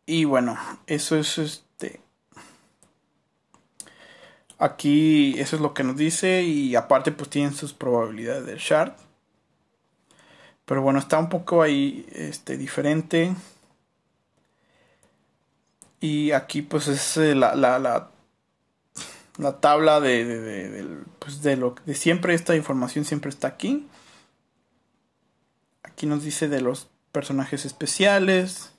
Y 0.06 0.26
bueno, 0.26 0.58
eso 0.88 1.18
es. 1.18 1.65
Aquí, 4.58 5.36
eso 5.40 5.56
es 5.56 5.62
lo 5.62 5.74
que 5.74 5.84
nos 5.84 5.98
dice. 5.98 6.44
Y 6.44 6.76
aparte, 6.76 7.12
pues 7.12 7.30
tienen 7.30 7.54
sus 7.54 7.74
probabilidades 7.74 8.46
del 8.46 8.58
shard. 8.58 8.94
Pero 10.66 10.82
bueno, 10.82 11.00
está 11.00 11.20
un 11.20 11.30
poco 11.30 11.62
ahí 11.62 12.06
este, 12.12 12.58
diferente. 12.58 13.36
Y 16.00 16.32
aquí, 16.32 16.62
pues 16.62 16.88
es 16.88 17.18
eh, 17.18 17.36
la, 17.36 17.56
la, 17.56 17.80
la 17.80 18.10
la 19.38 19.60
tabla 19.60 20.00
de, 20.00 20.26
de, 20.26 21.04
pues 21.20 21.42
de 21.42 21.58
lo 21.58 21.76
de 21.86 21.96
siempre 21.96 22.34
esta 22.34 22.56
información 22.56 23.06
siempre 23.06 23.30
está 23.30 23.48
aquí 23.50 23.88
aquí 25.84 26.06
nos 26.06 26.24
dice 26.24 26.48
de 26.48 26.62
los 26.62 26.88
personajes 27.12 27.66
especiales 27.66 28.72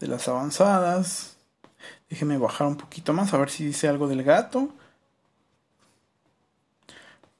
de 0.00 0.08
las 0.08 0.28
avanzadas 0.28 1.37
déjeme 2.10 2.38
bajar 2.38 2.66
un 2.66 2.76
poquito 2.76 3.12
más 3.12 3.34
a 3.34 3.38
ver 3.38 3.50
si 3.50 3.64
dice 3.66 3.88
algo 3.88 4.08
del 4.08 4.22
gato 4.22 4.68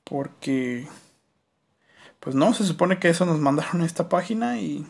porque 0.04 0.88
pues 2.20 2.34
no 2.34 2.52
se 2.54 2.64
supone 2.64 2.98
que 2.98 3.08
eso 3.08 3.26
nos 3.26 3.38
mandaron 3.38 3.82
a 3.82 3.86
esta 3.86 4.08
página 4.08 4.58
y 4.58 4.86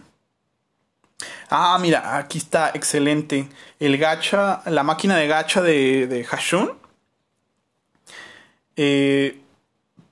Ah, 1.50 1.78
mira, 1.80 2.16
aquí 2.18 2.38
está, 2.38 2.70
excelente. 2.74 3.48
El 3.80 3.98
gacha, 3.98 4.62
la 4.66 4.82
máquina 4.82 5.16
de 5.16 5.26
gacha 5.26 5.62
de, 5.62 6.06
de 6.06 6.24
Hashun. 6.24 6.72
Eh, 8.76 9.40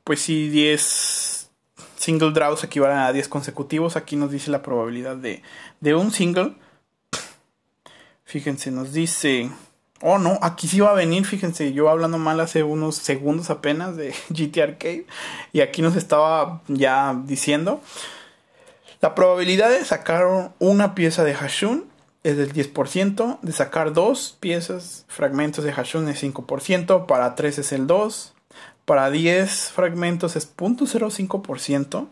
pues 0.02 0.20
si 0.23 0.49
10 0.49 1.50
single 1.96 2.32
draws 2.32 2.64
equivalen 2.64 2.99
a 2.99 3.12
10 3.12 3.28
consecutivos. 3.28 3.96
Aquí 3.96 4.16
nos 4.16 4.30
dice 4.30 4.50
la 4.50 4.62
probabilidad 4.62 5.16
de, 5.16 5.42
de 5.80 5.94
un 5.94 6.11
single. 6.11 6.56
Fíjense, 8.26 8.71
nos 8.71 8.92
dice... 8.92 9.50
Oh, 10.02 10.18
no, 10.18 10.38
aquí 10.42 10.68
sí 10.68 10.78
va 10.80 10.90
a 10.90 10.95
venir, 10.95 11.25
fíjense, 11.25 11.73
yo 11.73 11.88
hablando 11.88 12.18
mal 12.18 12.38
hace 12.40 12.62
unos 12.62 12.97
segundos 12.97 13.49
apenas 13.49 13.97
de 13.97 14.14
GT 14.28 14.59
Arcade 14.59 15.06
y 15.54 15.62
aquí 15.62 15.80
nos 15.80 15.97
estaba 15.97 16.61
ya 16.68 17.18
diciendo 17.25 17.80
la 19.00 19.14
probabilidad 19.14 19.71
de 19.71 19.85
sacar 19.85 20.52
una 20.59 20.95
pieza 20.95 21.23
de 21.23 21.35
Hashun 21.35 21.85
es 22.23 22.37
del 22.37 22.52
10%, 22.52 23.38
de 23.40 23.52
sacar 23.52 23.93
dos 23.93 24.36
piezas, 24.41 25.04
fragmentos 25.06 25.65
de 25.65 25.73
Hashun 25.73 26.08
es 26.08 26.23
5%, 26.23 27.06
para 27.06 27.34
3 27.34 27.58
es 27.58 27.73
el 27.73 27.86
2%, 27.86 28.32
para 28.84 29.10
10 29.10 29.71
fragmentos 29.71 30.34
es 30.34 30.56
0.05%, 30.56 32.08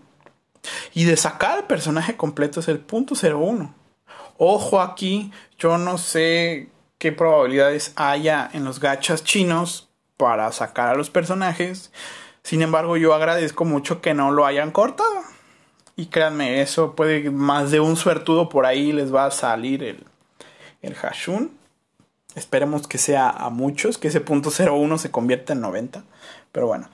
y 0.93 1.05
de 1.05 1.17
sacar 1.17 1.59
el 1.59 1.65
personaje 1.65 2.17
completo 2.17 2.61
es 2.61 2.69
el 2.69 2.87
0.01%. 2.87 3.73
Ojo 4.39 4.81
aquí, 4.81 5.33
yo 5.59 5.79
no 5.79 5.99
sé 5.99 6.69
qué 6.99 7.13
probabilidades 7.13 7.93
haya 7.97 8.49
en 8.53 8.65
los 8.65 8.81
gachas 8.81 9.25
chinos 9.25 9.89
para 10.17 10.51
sacar 10.53 10.89
a 10.89 10.95
los 10.95 11.11
personajes. 11.11 11.93
Sin 12.43 12.63
embargo, 12.63 12.97
yo 12.97 13.15
agradezco 13.15 13.65
mucho 13.65 14.01
que 14.01 14.15
no 14.15 14.31
lo 14.31 14.47
hayan 14.47 14.71
cortado. 14.71 15.23
Y 15.97 16.07
créanme, 16.07 16.61
eso 16.61 16.97
puede 16.97 17.31
más 17.31 17.71
de 17.71 17.81
un 17.81 17.97
suertudo 17.97 18.49
por 18.49 18.67
ahí 18.67 18.93
les 18.93 19.15
va 19.15 19.27
a 19.27 19.31
salir 19.31 19.85
el, 19.85 20.05
el 20.83 20.95
Hashun. 20.95 21.53
Esperemos 22.35 22.89
que 22.89 22.99
sea 22.99 23.31
a 23.31 23.49
muchos, 23.49 23.97
que 23.97 24.09
ese 24.09 24.21
punto 24.21 24.51
01 24.51 24.99
se 24.99 25.11
convierta 25.13 25.53
en 25.53 25.61
90. 25.61 26.03
Pero 26.51 26.67
bueno. 26.67 26.89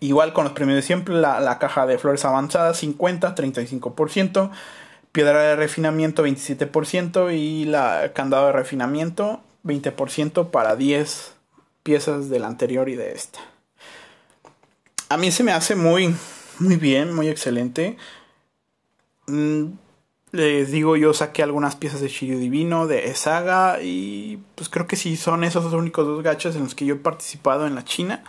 Igual 0.00 0.32
con 0.32 0.44
los 0.44 0.52
premios 0.52 0.76
de 0.76 0.82
siempre, 0.82 1.14
la, 1.14 1.40
la 1.40 1.58
caja 1.58 1.84
de 1.86 1.98
flores 1.98 2.24
avanzadas 2.24 2.78
50, 2.78 3.34
35%. 3.34 4.50
Piedra 5.12 5.42
de 5.42 5.56
refinamiento 5.56 6.26
27% 6.26 7.36
y 7.36 7.64
la 7.64 8.12
candado 8.14 8.46
de 8.46 8.52
refinamiento 8.52 9.40
20% 9.64 10.50
para 10.50 10.76
10 10.76 11.34
piezas 11.82 12.28
del 12.28 12.44
anterior 12.44 12.88
y 12.88 12.96
de 12.96 13.12
esta. 13.12 13.40
A 15.08 15.16
mí 15.16 15.30
se 15.32 15.42
me 15.42 15.52
hace 15.52 15.74
muy 15.74 16.14
muy 16.58 16.76
bien, 16.76 17.14
muy 17.14 17.28
excelente. 17.28 17.96
Mm, 19.26 19.72
les 20.32 20.70
digo, 20.70 20.96
yo 20.96 21.14
saqué 21.14 21.42
algunas 21.42 21.76
piezas 21.76 22.00
de 22.00 22.08
Shiryu 22.08 22.38
Divino, 22.38 22.86
de 22.86 23.14
Saga 23.14 23.80
y 23.82 24.42
pues 24.54 24.68
creo 24.68 24.86
que 24.86 24.96
sí 24.96 25.16
son 25.16 25.44
esos 25.44 25.64
los 25.64 25.74
únicos 25.74 26.06
dos 26.06 26.22
gachas 26.22 26.56
en 26.56 26.64
los 26.64 26.74
que 26.74 26.84
yo 26.84 26.94
he 26.94 26.98
participado 26.98 27.66
en 27.66 27.74
la 27.74 27.84
China. 27.84 28.24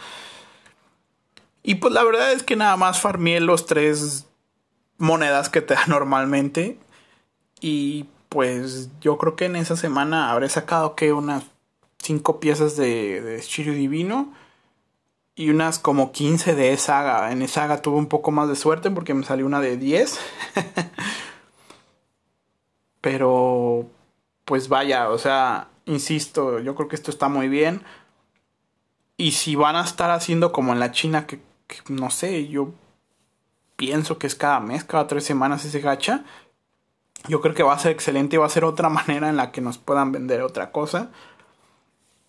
Y 1.63 1.75
pues 1.75 1.93
la 1.93 2.03
verdad 2.03 2.31
es 2.31 2.43
que 2.43 2.55
nada 2.55 2.77
más 2.77 3.01
farmé 3.01 3.39
los 3.39 3.65
tres 3.65 4.27
monedas 4.99 5.49
que 5.49 5.61
te 5.61 5.73
da 5.73 5.85
normalmente. 5.87 6.77
Y 7.61 8.05
pues 8.29 8.89
yo 9.01 9.17
creo 9.17 9.35
que 9.35 9.45
en 9.45 9.55
esa 9.55 9.75
semana 9.75 10.31
habré 10.31 10.47
sacado 10.49 10.95
que 10.95 11.11
unas 11.13 11.43
cinco 11.97 12.39
piezas 12.39 12.77
de, 12.77 13.21
de 13.21 13.41
Shiryu 13.41 13.73
Divino 13.73 14.31
y 15.39 15.49
unas 15.51 15.79
como 15.79 16.11
15 16.11 16.53
de 16.53 16.75
Saga. 16.77 17.31
En 17.31 17.47
Saga 17.47 17.81
tuve 17.81 17.97
un 17.97 18.07
poco 18.07 18.29
más 18.29 18.49
de 18.49 18.57
suerte 18.57 18.91
porque 18.91 19.13
me 19.13 19.23
salió 19.23 19.45
una 19.45 19.61
de 19.61 19.77
10. 19.77 20.19
Pero, 23.01 23.89
pues 24.43 24.67
vaya, 24.67 25.09
o 25.09 25.17
sea, 25.17 25.69
insisto, 25.85 26.59
yo 26.59 26.75
creo 26.75 26.89
que 26.89 26.97
esto 26.97 27.09
está 27.09 27.29
muy 27.29 27.47
bien. 27.47 27.83
Y 29.15 29.31
si 29.31 29.55
van 29.55 29.77
a 29.77 29.83
estar 29.85 30.11
haciendo 30.11 30.51
como 30.51 30.73
en 30.73 30.79
la 30.79 30.91
China, 30.91 31.25
que, 31.25 31.39
no 31.87 32.09
sé, 32.09 32.49
yo 32.49 32.73
pienso 33.79 34.17
que 34.17 34.27
es 34.27 34.35
cada 34.35 34.59
mes, 34.59 34.83
cada 34.83 35.07
tres 35.07 35.23
semanas 35.23 35.63
ese 35.63 35.79
gacha. 35.79 36.25
Yo 37.29 37.39
creo 37.39 37.55
que 37.55 37.63
va 37.63 37.73
a 37.73 37.79
ser 37.79 37.93
excelente 37.93 38.35
y 38.35 38.39
va 38.39 38.45
a 38.45 38.49
ser 38.49 38.65
otra 38.65 38.89
manera 38.99 39.29
en 39.29 39.37
la 39.37 39.53
que 39.53 39.61
nos 39.61 39.77
puedan 39.77 40.11
vender 40.11 40.41
otra 40.41 40.71
cosa. 40.71 41.11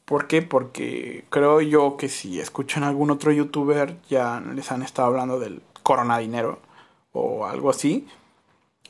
¿Por 0.05 0.29
qué? 0.29 0.43
Porque 0.43 1.25
creo 1.29 1.61
yo 1.61 1.97
que 1.97 2.09
si 2.09 2.41
escuchan 2.41 2.85
algún 2.85 3.11
otro 3.11 3.33
youtuber 3.33 3.97
ya 4.09 4.41
les 4.41 4.71
han 4.71 4.83
estado 4.83 5.09
hablando 5.09 5.41
del 5.41 5.61
corona 5.83 6.19
dinero 6.19 6.61
o 7.13 7.47
algo 7.47 7.71
así. 7.71 8.07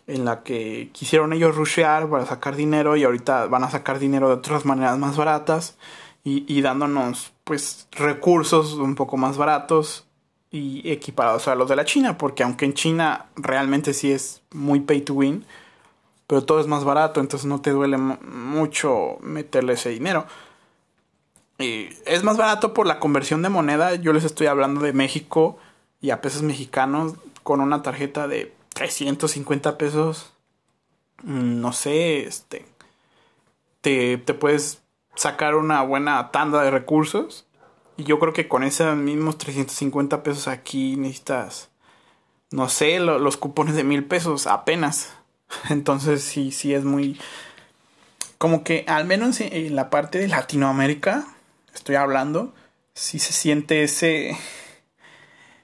En 0.06 0.26
la 0.26 0.42
que 0.42 0.90
quisieron 0.92 1.32
ellos 1.32 1.56
rushear 1.56 2.10
para 2.10 2.26
sacar 2.26 2.56
dinero 2.56 2.96
y 2.96 3.04
ahorita 3.04 3.46
van 3.46 3.64
a 3.64 3.70
sacar 3.70 3.98
dinero 3.98 4.28
de 4.28 4.34
otras 4.34 4.66
maneras 4.66 4.98
más 4.98 5.16
baratas 5.16 5.78
y, 6.24 6.60
dándonos 6.60 7.32
pues 7.44 7.88
recursos 7.92 8.74
un 8.74 8.94
poco 8.94 9.16
más 9.16 9.38
baratos 9.38 10.09
y 10.50 10.90
equiparados 10.90 11.48
a 11.48 11.54
los 11.54 11.68
de 11.68 11.76
la 11.76 11.84
China. 11.84 12.18
Porque 12.18 12.42
aunque 12.42 12.64
en 12.64 12.74
China 12.74 13.26
realmente 13.36 13.94
sí 13.94 14.12
es 14.12 14.42
muy 14.50 14.80
pay 14.80 15.02
to 15.02 15.14
win, 15.14 15.44
pero 16.26 16.44
todo 16.44 16.60
es 16.60 16.66
más 16.66 16.84
barato, 16.84 17.20
entonces 17.20 17.46
no 17.46 17.60
te 17.60 17.70
duele 17.70 17.96
mucho 17.96 19.18
meterle 19.20 19.74
ese 19.74 19.90
dinero 19.90 20.26
es 21.60 22.22
más 22.22 22.36
barato 22.36 22.72
por 22.72 22.86
la 22.86 22.98
conversión 22.98 23.42
de 23.42 23.48
moneda. 23.48 23.94
Yo 23.96 24.12
les 24.12 24.24
estoy 24.24 24.46
hablando 24.46 24.80
de 24.80 24.92
México 24.92 25.58
y 26.00 26.10
a 26.10 26.20
pesos 26.20 26.42
mexicanos 26.42 27.14
con 27.42 27.60
una 27.60 27.82
tarjeta 27.82 28.28
de 28.28 28.54
350 28.74 29.76
pesos. 29.76 30.32
Mm, 31.22 31.60
no 31.60 31.72
sé, 31.72 32.22
este. 32.22 32.64
Te, 33.82 34.18
te 34.18 34.34
puedes 34.34 34.82
sacar 35.14 35.54
una 35.54 35.82
buena 35.82 36.30
tanda 36.30 36.62
de 36.62 36.70
recursos. 36.70 37.46
Y 38.00 38.04
yo 38.04 38.18
creo 38.18 38.32
que 38.32 38.48
con 38.48 38.62
esos 38.62 38.96
mismos 38.96 39.36
350 39.36 40.22
pesos 40.22 40.48
aquí 40.48 40.96
necesitas, 40.96 41.68
no 42.50 42.70
sé, 42.70 42.98
los 42.98 43.36
cupones 43.36 43.74
de 43.74 43.84
mil 43.84 44.04
pesos 44.04 44.46
apenas. 44.46 45.12
Entonces 45.68 46.22
sí, 46.24 46.50
sí 46.50 46.72
es 46.72 46.82
muy... 46.82 47.20
Como 48.38 48.64
que 48.64 48.86
al 48.88 49.04
menos 49.04 49.42
en 49.42 49.76
la 49.76 49.90
parte 49.90 50.18
de 50.18 50.28
Latinoamérica 50.28 51.26
estoy 51.74 51.96
hablando, 51.96 52.54
si 52.94 53.18
se 53.18 53.34
siente 53.34 53.82
ese, 53.82 54.34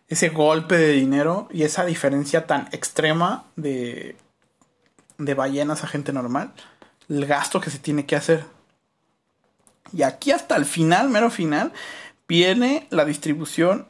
ese 0.08 0.28
golpe 0.28 0.76
de 0.76 0.92
dinero 0.92 1.48
y 1.50 1.62
esa 1.62 1.86
diferencia 1.86 2.46
tan 2.46 2.68
extrema 2.72 3.46
de, 3.56 4.14
de 5.16 5.32
ballenas 5.32 5.84
a 5.84 5.86
gente 5.86 6.12
normal. 6.12 6.52
El 7.08 7.24
gasto 7.24 7.62
que 7.62 7.70
se 7.70 7.78
tiene 7.78 8.04
que 8.04 8.14
hacer. 8.14 8.44
Y 9.94 10.02
aquí 10.02 10.32
hasta 10.32 10.56
el 10.56 10.66
final, 10.66 11.08
mero 11.08 11.30
final, 11.30 11.72
viene 12.28 12.86
la 12.90 13.04
distribución 13.04 13.86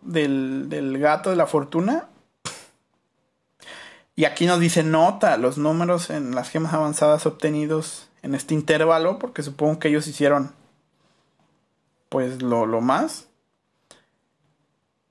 del, 0.00 0.68
del 0.68 0.98
gato 0.98 1.30
de 1.30 1.36
la 1.36 1.46
fortuna. 1.46 2.08
Y 4.16 4.24
aquí 4.24 4.46
nos 4.46 4.58
dice 4.58 4.82
nota 4.82 5.36
los 5.36 5.58
números 5.58 6.10
en 6.10 6.34
las 6.34 6.50
gemas 6.50 6.74
avanzadas 6.74 7.24
obtenidos 7.26 8.08
en 8.22 8.34
este 8.34 8.54
intervalo, 8.54 9.18
porque 9.18 9.42
supongo 9.42 9.78
que 9.78 9.88
ellos 9.88 10.06
hicieron 10.08 10.52
pues 12.08 12.42
lo, 12.42 12.66
lo 12.66 12.80
más. 12.80 13.28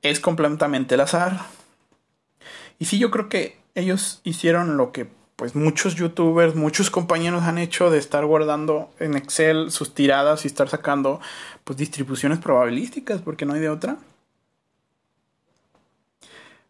Es 0.02 0.20
completamente 0.20 0.96
el 0.96 1.02
azar. 1.02 1.46
Y 2.80 2.86
sí, 2.86 3.00
yo 3.00 3.12
creo 3.12 3.30
que 3.30 3.60
ellos 3.76 4.22
hicieron 4.24 4.78
lo 4.78 4.92
que 4.92 5.10
pues 5.38 5.56
muchos 5.56 5.94
youtubers, 5.94 6.56
muchos 6.56 6.90
compañeros 6.90 7.44
han 7.44 7.60
hecho 7.60 7.92
de 7.92 8.00
estar 8.00 8.26
guardando 8.26 8.90
en 9.00 9.16
Excel 9.16 9.72
sus 9.72 9.94
tiradas 9.94 10.44
y 10.44 10.48
estar 10.48 10.68
sacando 10.68 11.22
pues 11.64 11.78
distribuciones 11.78 12.40
probabilísticas, 12.40 13.22
porque 13.22 13.46
no 13.46 13.54
hay 13.54 13.60
de 13.60 13.70
otra. 13.70 13.98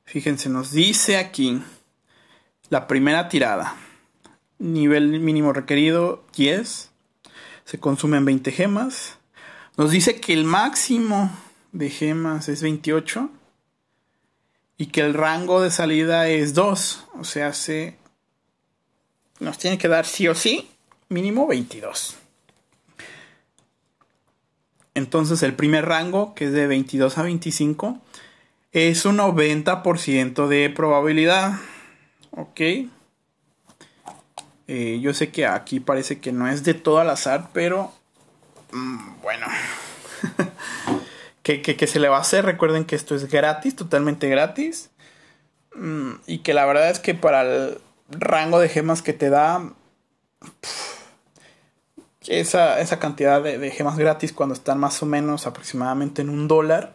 Fíjense, 0.04 0.50
nos 0.50 0.74
dice 0.74 1.16
aquí 1.16 1.64
la 2.70 2.88
primera 2.88 3.30
tirada. 3.30 3.76
Nivel 4.60 5.22
mínimo 5.22 5.54
requerido 5.54 6.26
10. 6.36 6.92
Se 7.64 7.80
consumen 7.80 8.26
20 8.26 8.52
gemas. 8.52 9.18
Nos 9.78 9.92
dice 9.92 10.20
que 10.20 10.34
el 10.34 10.44
máximo 10.44 11.32
de 11.72 11.90
gemas 11.90 12.50
es 12.50 12.62
28 12.62 13.30
y 14.78 14.88
que 14.88 15.02
el 15.02 15.14
rango 15.14 15.62
de 15.62 15.72
salida 15.72 16.28
es 16.28 16.54
2. 16.54 17.06
O 17.20 17.24
sea, 17.24 17.54
se 17.54 17.96
nos 19.40 19.58
tiene 19.58 19.78
que 19.78 19.88
dar 19.88 20.06
sí 20.06 20.28
o 20.28 20.36
sí 20.36 20.70
mínimo 21.10 21.48
22. 21.48 22.18
Entonces 24.94 25.44
el 25.44 25.54
primer 25.54 25.86
rango, 25.86 26.34
que 26.34 26.46
es 26.46 26.54
de 26.54 26.68
22 26.68 27.18
a 27.18 27.24
25, 27.24 28.00
es 28.72 29.06
un 29.06 29.18
90% 29.18 30.48
de 30.48 30.70
probabilidad. 30.70 31.60
Ok. 32.32 32.62
Eh, 34.70 35.00
yo 35.02 35.14
sé 35.14 35.30
que 35.30 35.46
aquí 35.46 35.80
parece 35.80 36.20
que 36.20 36.32
no 36.32 36.48
es 36.48 36.64
de 36.64 36.74
todo 36.74 37.00
al 37.00 37.10
azar, 37.10 37.50
pero 37.54 37.94
mm, 38.72 39.22
bueno. 39.22 39.48
que, 41.44 41.88
se 41.88 42.00
le 42.00 42.10
va 42.10 42.18
a 42.18 42.22
hacer. 42.22 42.44
Recuerden 42.44 42.86
que 42.86 42.96
esto 42.96 43.16
es 43.16 43.30
gratis, 43.30 43.76
totalmente 43.76 44.28
gratis. 44.30 44.90
Mm, 45.76 46.14
y 46.26 46.40
que 46.40 46.54
la 46.54 46.66
verdad 46.66 46.90
es 46.90 47.00
que 47.00 47.14
para 47.14 47.44
el 47.44 47.78
rango 48.10 48.60
de 48.60 48.70
gemas 48.70 49.02
que 49.02 49.14
te 49.14 49.30
da... 49.30 49.74
esa, 52.28 52.80
esa, 52.80 53.00
cantidad 53.00 53.42
de, 53.42 53.58
de, 53.58 53.72
gemas 53.72 53.98
gratis 53.98 54.34
cuando 54.34 54.54
están 54.54 54.80
más 54.80 55.02
o 55.02 55.06
menos 55.06 55.48
aproximadamente 55.48 56.22
en 56.22 56.30
un 56.30 56.48
dólar, 56.48 56.94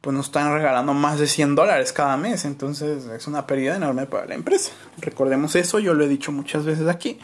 pues 0.00 0.16
nos 0.16 0.26
están 0.26 0.52
regalando 0.52 0.94
más 0.94 1.18
de 1.18 1.26
100 1.26 1.54
dólares 1.54 1.92
cada 1.92 2.16
mes. 2.16 2.44
Entonces 2.44 3.06
es 3.06 3.26
una 3.26 3.46
pérdida 3.46 3.76
enorme 3.76 4.06
para 4.06 4.26
la 4.26 4.34
empresa. 4.34 4.72
Recordemos 4.98 5.54
eso, 5.56 5.78
yo 5.78 5.94
lo 5.94 6.04
he 6.04 6.08
dicho 6.08 6.32
muchas 6.32 6.64
veces 6.64 6.88
aquí 6.88 7.18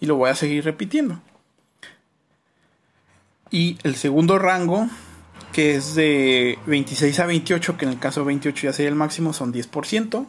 y 0.00 0.06
lo 0.06 0.16
voy 0.16 0.30
a 0.30 0.34
seguir 0.34 0.64
repitiendo. 0.64 1.20
Y 3.50 3.78
el 3.84 3.94
segundo 3.94 4.38
rango 4.38 4.88
que 5.54 5.76
es 5.76 5.94
de 5.94 6.58
26 6.66 7.20
a 7.20 7.26
28, 7.26 7.76
que 7.78 7.84
en 7.84 7.92
el 7.92 7.98
caso 8.00 8.20
de 8.20 8.26
28 8.26 8.66
ya 8.66 8.72
sería 8.72 8.88
el 8.88 8.96
máximo, 8.96 9.32
son 9.32 9.54
10%. 9.54 10.26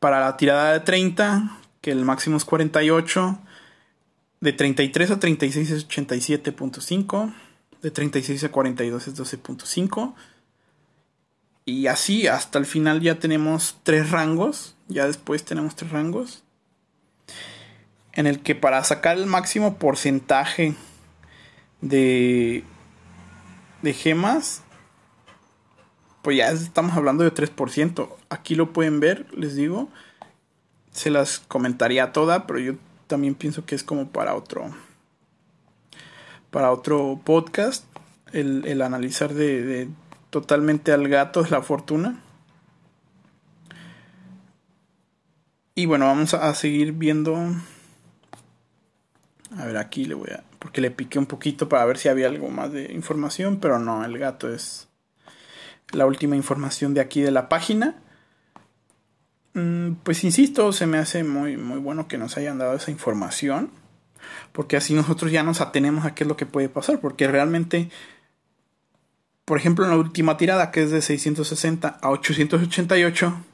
Para 0.00 0.20
la 0.20 0.36
tirada 0.36 0.72
de 0.72 0.80
30, 0.80 1.58
que 1.80 1.90
el 1.90 2.04
máximo 2.04 2.36
es 2.36 2.44
48. 2.44 3.38
De 4.40 4.52
33 4.52 5.10
a 5.10 5.20
36 5.20 5.70
es 5.70 5.88
87.5. 5.88 7.34
De 7.82 7.90
36 7.90 8.44
a 8.44 8.48
42 8.50 9.08
es 9.08 9.16
12.5. 9.16 10.14
Y 11.64 11.86
así 11.88 12.26
hasta 12.26 12.58
el 12.58 12.66
final 12.66 13.00
ya 13.00 13.18
tenemos 13.18 13.78
tres 13.82 14.10
rangos. 14.10 14.76
Ya 14.88 15.06
después 15.06 15.44
tenemos 15.44 15.74
tres 15.74 15.90
rangos. 15.90 16.44
En 18.12 18.26
el 18.26 18.40
que 18.40 18.54
para 18.54 18.82
sacar 18.84 19.18
el 19.18 19.26
máximo 19.26 19.76
porcentaje 19.78 20.74
de 21.80 22.64
de 23.82 23.92
gemas, 23.94 24.62
pues 26.26 26.38
ya 26.38 26.50
estamos 26.50 26.96
hablando 26.96 27.22
de 27.22 27.32
3%. 27.32 28.08
Aquí 28.30 28.56
lo 28.56 28.72
pueden 28.72 28.98
ver, 28.98 29.32
les 29.32 29.54
digo. 29.54 29.88
Se 30.90 31.08
las 31.08 31.38
comentaría 31.38 32.12
toda, 32.12 32.48
pero 32.48 32.58
yo 32.58 32.72
también 33.06 33.36
pienso 33.36 33.64
que 33.64 33.76
es 33.76 33.84
como 33.84 34.08
para 34.08 34.34
otro. 34.34 34.74
Para 36.50 36.72
otro 36.72 37.20
podcast. 37.22 37.84
El, 38.32 38.82
analizar 38.82 39.34
de, 39.34 39.88
totalmente 40.30 40.90
al 40.90 41.06
gato 41.06 41.44
de 41.44 41.50
la 41.50 41.62
fortuna. 41.62 42.20
Y 45.76 45.86
bueno, 45.86 46.06
vamos 46.06 46.34
a 46.34 46.52
seguir 46.56 46.90
viendo. 46.90 47.36
A 49.56 49.64
ver, 49.64 49.76
aquí 49.76 50.06
le 50.06 50.14
voy 50.14 50.30
a 50.30 50.42
porque 50.58 50.80
le 50.80 50.90
piqué 50.90 51.20
un 51.20 51.26
poquito 51.26 51.68
para 51.68 51.84
ver 51.84 51.98
si 51.98 52.08
había 52.08 52.26
algo 52.26 52.50
más 52.50 52.72
de 52.72 52.92
información, 52.92 53.60
pero 53.60 53.78
no, 53.78 54.04
el 54.04 54.18
gato 54.18 54.52
es 54.52 54.85
la 55.92 56.06
última 56.06 56.36
información 56.36 56.94
de 56.94 57.00
aquí 57.00 57.20
de 57.20 57.30
la 57.30 57.48
página. 57.48 57.96
Mm, 59.54 59.92
pues 60.02 60.24
insisto, 60.24 60.72
se 60.72 60.86
me 60.86 60.98
hace 60.98 61.24
muy, 61.24 61.56
muy 61.56 61.78
bueno 61.78 62.08
que 62.08 62.18
nos 62.18 62.36
hayan 62.36 62.58
dado 62.58 62.74
esa 62.74 62.90
información, 62.90 63.70
porque 64.52 64.76
así 64.76 64.94
nosotros 64.94 65.32
ya 65.32 65.42
nos 65.42 65.60
atenemos 65.60 66.04
a 66.04 66.14
qué 66.14 66.24
es 66.24 66.28
lo 66.28 66.36
que 66.36 66.46
puede 66.46 66.68
pasar, 66.68 67.00
porque 67.00 67.28
realmente, 67.28 67.90
por 69.44 69.58
ejemplo, 69.58 69.84
en 69.84 69.90
la 69.90 69.96
última 69.96 70.36
tirada, 70.36 70.70
que 70.70 70.82
es 70.82 70.90
de 70.90 71.00
660 71.00 71.98
a 72.00 72.10
888, 72.10 73.44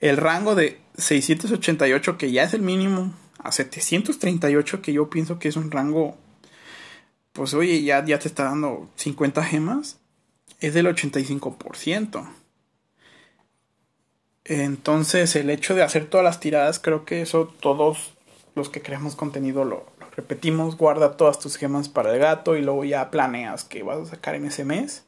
el 0.00 0.16
rango 0.16 0.54
de 0.54 0.80
688, 0.96 2.18
que 2.18 2.32
ya 2.32 2.42
es 2.42 2.54
el 2.54 2.62
mínimo, 2.62 3.14
a 3.38 3.52
738, 3.52 4.82
que 4.82 4.92
yo 4.92 5.10
pienso 5.10 5.38
que 5.38 5.48
es 5.48 5.56
un 5.56 5.70
rango 5.70 6.18
pues 7.32 7.54
oye, 7.54 7.82
ya, 7.82 8.04
ya 8.04 8.18
te 8.18 8.28
está 8.28 8.44
dando 8.44 8.90
50 8.96 9.44
gemas, 9.44 9.99
es 10.60 10.74
del 10.74 10.86
85%. 10.86 12.28
Entonces, 14.44 15.36
el 15.36 15.50
hecho 15.50 15.74
de 15.74 15.82
hacer 15.82 16.06
todas 16.06 16.24
las 16.24 16.40
tiradas, 16.40 16.78
creo 16.78 17.04
que 17.04 17.22
eso 17.22 17.46
todos 17.60 18.14
los 18.54 18.68
que 18.68 18.82
creamos 18.82 19.16
contenido 19.16 19.64
lo, 19.64 19.86
repetimos. 20.16 20.76
Guarda 20.76 21.16
todas 21.16 21.38
tus 21.38 21.56
gemas 21.56 21.88
para 21.88 22.12
el 22.12 22.18
gato 22.18 22.56
y 22.56 22.62
luego 22.62 22.84
ya 22.84 23.10
planeas 23.10 23.64
que 23.64 23.82
vas 23.82 23.98
a 23.98 24.06
sacar 24.06 24.34
en 24.34 24.46
ese 24.46 24.64
mes. 24.64 25.04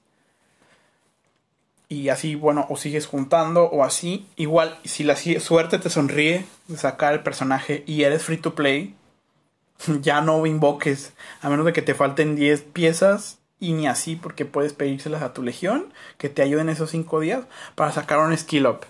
Y 1.88 2.09
así, 2.09 2.35
bueno, 2.35 2.67
o 2.71 2.77
sigues 2.77 3.07
juntando 3.07 3.65
o 3.65 3.85
así. 3.85 4.27
Igual, 4.37 4.79
si 4.85 5.05
la 5.05 5.17
suerte 5.17 5.79
te 5.79 5.91
sonríe 5.91 6.47
de 6.69 6.77
sacar 6.77 7.12
el 7.12 7.23
personaje 7.23 7.85
y 7.87 8.05
eres 8.05 8.25
free 8.25 8.38
to 8.38 8.55
play, 8.55 8.95
ya 10.01 10.21
no 10.21 10.47
invoques, 10.47 11.12
a 11.43 11.51
menos 11.51 11.67
de 11.67 11.73
que 11.73 11.83
te 11.83 11.95
falten 11.95 12.37
10 12.37 12.62
piezas 12.62 13.42
y 13.62 13.72
ni 13.72 13.87
así 13.87 14.16
porque 14.16 14.44
puedes 14.44 14.72
pedírselas 14.72 15.22
a 15.22 15.33
tu 15.33 15.42
legión 15.42 15.92
que 16.18 16.29
te 16.29 16.42
ayuden 16.42 16.68
esos 16.68 16.90
5 16.90 17.20
días 17.20 17.44
para 17.75 17.92
sacar 17.92 18.18
un 18.18 18.37
skill 18.37 18.66
up. 18.66 18.81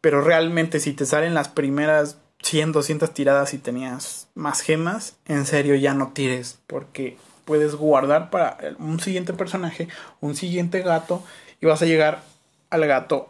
Pero 0.00 0.22
realmente 0.22 0.80
si 0.80 0.94
te 0.94 1.06
salen 1.06 1.34
las 1.34 1.48
primeras 1.48 2.18
100, 2.42 2.72
200 2.72 3.12
tiradas 3.12 3.52
y 3.52 3.58
tenías 3.58 4.28
más 4.34 4.62
gemas, 4.62 5.16
en 5.26 5.44
serio 5.44 5.74
ya 5.74 5.92
no 5.92 6.12
tires 6.12 6.58
porque 6.66 7.18
puedes 7.44 7.74
guardar 7.74 8.30
para 8.30 8.58
un 8.78 9.00
siguiente 9.00 9.34
personaje, 9.34 9.88
un 10.20 10.34
siguiente 10.34 10.80
gato 10.80 11.22
y 11.60 11.66
vas 11.66 11.82
a 11.82 11.86
llegar 11.86 12.22
al 12.70 12.86
gato 12.86 13.28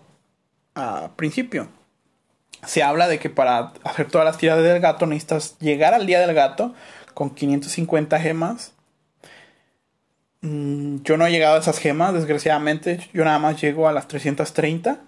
a 0.76 1.10
principio 1.16 1.68
se 2.66 2.82
habla 2.82 3.08
de 3.08 3.18
que 3.18 3.30
para 3.30 3.72
hacer 3.84 4.10
todas 4.10 4.24
las 4.24 4.38
tiradas 4.38 4.64
del 4.64 4.80
gato 4.80 5.06
necesitas 5.06 5.58
llegar 5.58 5.94
al 5.94 6.06
día 6.06 6.20
del 6.20 6.34
gato 6.34 6.74
con 7.14 7.30
550 7.30 8.18
gemas. 8.20 8.72
Mm, 10.40 11.02
yo 11.02 11.16
no 11.16 11.26
he 11.26 11.30
llegado 11.30 11.56
a 11.56 11.60
esas 11.60 11.78
gemas, 11.78 12.14
desgraciadamente. 12.14 13.08
Yo 13.12 13.24
nada 13.24 13.38
más 13.38 13.60
llego 13.60 13.88
a 13.88 13.92
las 13.92 14.08
330. 14.08 15.00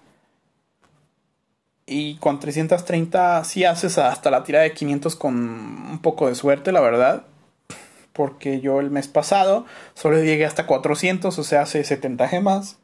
Y 1.85 2.15
con 2.17 2.39
330 2.39 3.43
sí 3.43 3.65
haces 3.65 3.97
hasta 3.97 4.31
la 4.31 4.43
tirada 4.43 4.63
de 4.63 4.73
500 4.73 5.15
con 5.15 5.35
un 5.35 5.99
poco 6.01 6.27
de 6.27 6.35
suerte, 6.35 6.71
la 6.71 6.81
verdad. 6.81 7.25
Porque 8.13 8.61
yo 8.61 8.79
el 8.79 8.91
mes 8.91 9.07
pasado 9.07 9.65
solo 9.93 10.21
llegué 10.21 10.45
hasta 10.45 10.65
400, 10.67 11.37
o 11.37 11.43
sea, 11.43 11.61
hace 11.61 11.83
70 11.83 12.27
gemas. 12.27 12.77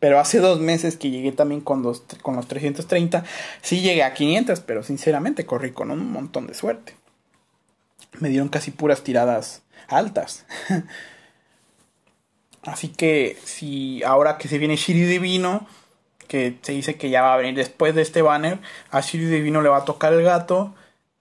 Pero 0.00 0.20
hace 0.20 0.40
dos 0.40 0.60
meses 0.60 0.96
que 0.96 1.10
llegué 1.10 1.32
también 1.32 1.62
con 1.62 1.82
los, 1.82 2.02
con 2.22 2.36
los 2.36 2.46
330, 2.48 3.24
sí 3.62 3.80
llegué 3.80 4.02
a 4.02 4.12
500, 4.12 4.60
pero 4.60 4.82
sinceramente 4.82 5.46
corrí 5.46 5.72
con 5.72 5.90
un 5.90 6.12
montón 6.12 6.46
de 6.46 6.54
suerte. 6.54 6.94
Me 8.20 8.28
dieron 8.28 8.48
casi 8.48 8.70
puras 8.70 9.02
tiradas 9.02 9.62
altas. 9.88 10.44
Así 12.66 12.88
que 12.88 13.36
si 13.44 14.02
ahora 14.02 14.38
que 14.38 14.48
se 14.48 14.58
viene 14.58 14.76
Shiryu 14.76 15.06
Divino, 15.06 15.66
que 16.26 16.58
se 16.62 16.72
dice 16.72 16.96
que 16.96 17.10
ya 17.10 17.22
va 17.22 17.34
a 17.34 17.36
venir 17.36 17.54
después 17.54 17.94
de 17.94 18.02
este 18.02 18.22
banner, 18.22 18.58
a 18.90 19.00
Shiryu 19.00 19.28
Divino 19.28 19.62
le 19.62 19.68
va 19.68 19.78
a 19.78 19.84
tocar 19.84 20.12
el 20.12 20.22
gato. 20.22 20.74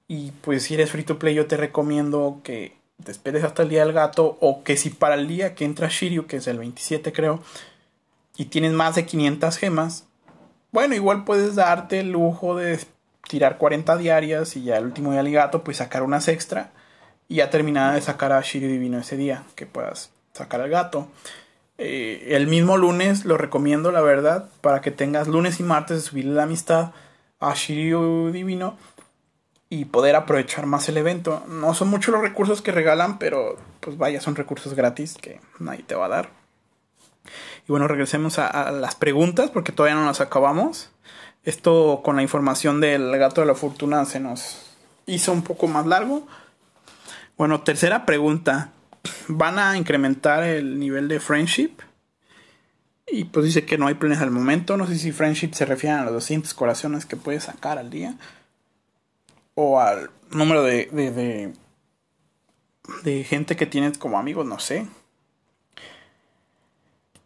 Y 0.08 0.32
pues 0.42 0.64
si 0.64 0.74
eres 0.74 0.92
free 0.92 1.04
to 1.04 1.20
play 1.20 1.36
yo 1.36 1.46
te 1.46 1.58
recomiendo 1.58 2.42
que 2.44 2.76
te 3.04 3.12
esperes 3.12 3.44
hasta 3.44 3.64
el 3.64 3.70
día 3.70 3.86
del 3.86 3.94
gato 3.94 4.38
o 4.42 4.64
que 4.64 4.76
si 4.76 4.90
para 4.90 5.16
el 5.16 5.28
día 5.28 5.54
que 5.54 5.66
entra 5.66 5.88
Shiryu, 5.90 6.26
que 6.26 6.38
es 6.38 6.48
el 6.48 6.58
27 6.58 7.14
creo, 7.14 7.42
y 8.38 8.46
tienes 8.46 8.72
más 8.72 8.96
de 8.96 9.06
500 9.06 9.58
gemas, 9.58 10.06
bueno, 10.72 10.96
igual 10.96 11.26
puedes 11.26 11.56
darte 11.56 12.00
el 12.00 12.12
lujo 12.12 12.56
de 12.56 12.80
tirar 13.28 13.58
40 13.58 13.98
diarias 13.98 14.56
y 14.56 14.64
ya 14.64 14.78
el 14.78 14.86
último 14.86 15.12
día 15.12 15.24
del 15.24 15.34
gato 15.34 15.64
pues 15.64 15.78
sacar 15.78 16.04
unas 16.04 16.28
extra 16.28 16.72
y 17.28 17.36
ya 17.36 17.50
terminada 17.50 17.94
de 17.94 18.02
sacar 18.02 18.32
a 18.32 18.42
Shiryu 18.42 18.70
Divino 18.70 19.00
ese 19.00 19.18
día, 19.18 19.44
que 19.56 19.66
puedas 19.66 20.12
sacar 20.36 20.62
al 20.62 20.70
gato. 20.70 21.08
Eh, 21.78 22.28
el 22.32 22.48
mismo 22.48 22.78
lunes 22.78 23.26
lo 23.26 23.38
recomiendo, 23.38 23.92
la 23.92 24.02
verdad, 24.02 24.50
para 24.62 24.82
que 24.82 24.92
tengas 24.92 25.28
lunes 25.28 25.60
y 25.60 25.64
martes 25.64 25.98
de 25.98 26.04
subirle 26.04 26.34
la 26.36 26.44
amistad 26.44 26.92
a 27.40 27.54
Shiryu 27.54 28.32
Divino 28.32 28.78
y 29.70 29.86
poder 29.86 30.16
aprovechar 30.16 30.66
más 30.66 30.88
el 30.90 30.98
evento. 30.98 31.44
No 31.48 31.74
son 31.74 31.90
muchos 31.90 32.14
los 32.14 32.22
recursos 32.22 32.62
que 32.62 32.72
regalan, 32.72 33.18
pero 33.18 33.58
pues 33.80 33.98
vaya, 33.98 34.22
son 34.22 34.36
recursos 34.36 34.74
gratis 34.74 35.16
que 35.20 35.40
nadie 35.60 35.84
te 35.84 35.96
va 35.96 36.06
a 36.06 36.10
dar. 36.10 36.30
Y 37.68 37.72
bueno, 37.72 37.88
regresemos 37.88 38.38
a, 38.40 38.72
las 38.72 38.96
preguntas 38.96 39.50
porque 39.50 39.72
todavía 39.72 40.00
no 40.00 40.06
las 40.06 40.22
acabamos. 40.22 40.92
Esto 41.44 42.02
con 42.04 42.16
la 42.16 42.22
información 42.22 42.80
del 42.80 43.18
gato 43.18 43.42
de 43.42 43.48
la 43.48 43.56
fortuna 43.56 44.06
se 44.06 44.20
nos 44.20 44.66
hizo 45.08 45.32
un 45.32 45.44
poco 45.44 45.68
más 45.68 45.86
largo. 45.86 46.28
Bueno, 47.38 47.62
tercera 47.62 48.06
pregunta. 48.06 48.72
¿Van 49.28 49.60
a 49.60 49.78
incrementar 49.78 50.44
el 50.44 50.80
nivel 50.80 51.08
de 51.08 51.20
friendship? 51.20 51.72
Y 53.08 53.26
pues 53.26 53.46
dice 53.46 53.66
que 53.66 53.78
no 53.78 53.88
hay 53.88 53.96
planes 53.96 54.20
al 54.20 54.32
momento. 54.32 54.78
No 54.78 54.88
sé 54.88 54.98
si 54.98 55.12
friendship 55.12 55.54
se 55.54 55.66
refiere 55.66 55.96
a 55.96 56.04
los 56.04 56.14
200 56.14 56.54
corazones 56.54 57.06
que 57.06 57.18
puedes 57.18 57.44
sacar 57.44 57.78
al 57.78 57.90
día 57.90 58.16
o 59.56 59.80
al 59.80 60.12
número 60.32 60.64
de, 60.64 60.88
de, 60.92 61.54
de, 63.04 63.24
gente 63.24 63.56
que 63.56 63.66
tienes 63.66 63.98
como 63.98 64.20
amigos, 64.20 64.46
no 64.46 64.60
sé. 64.60 64.88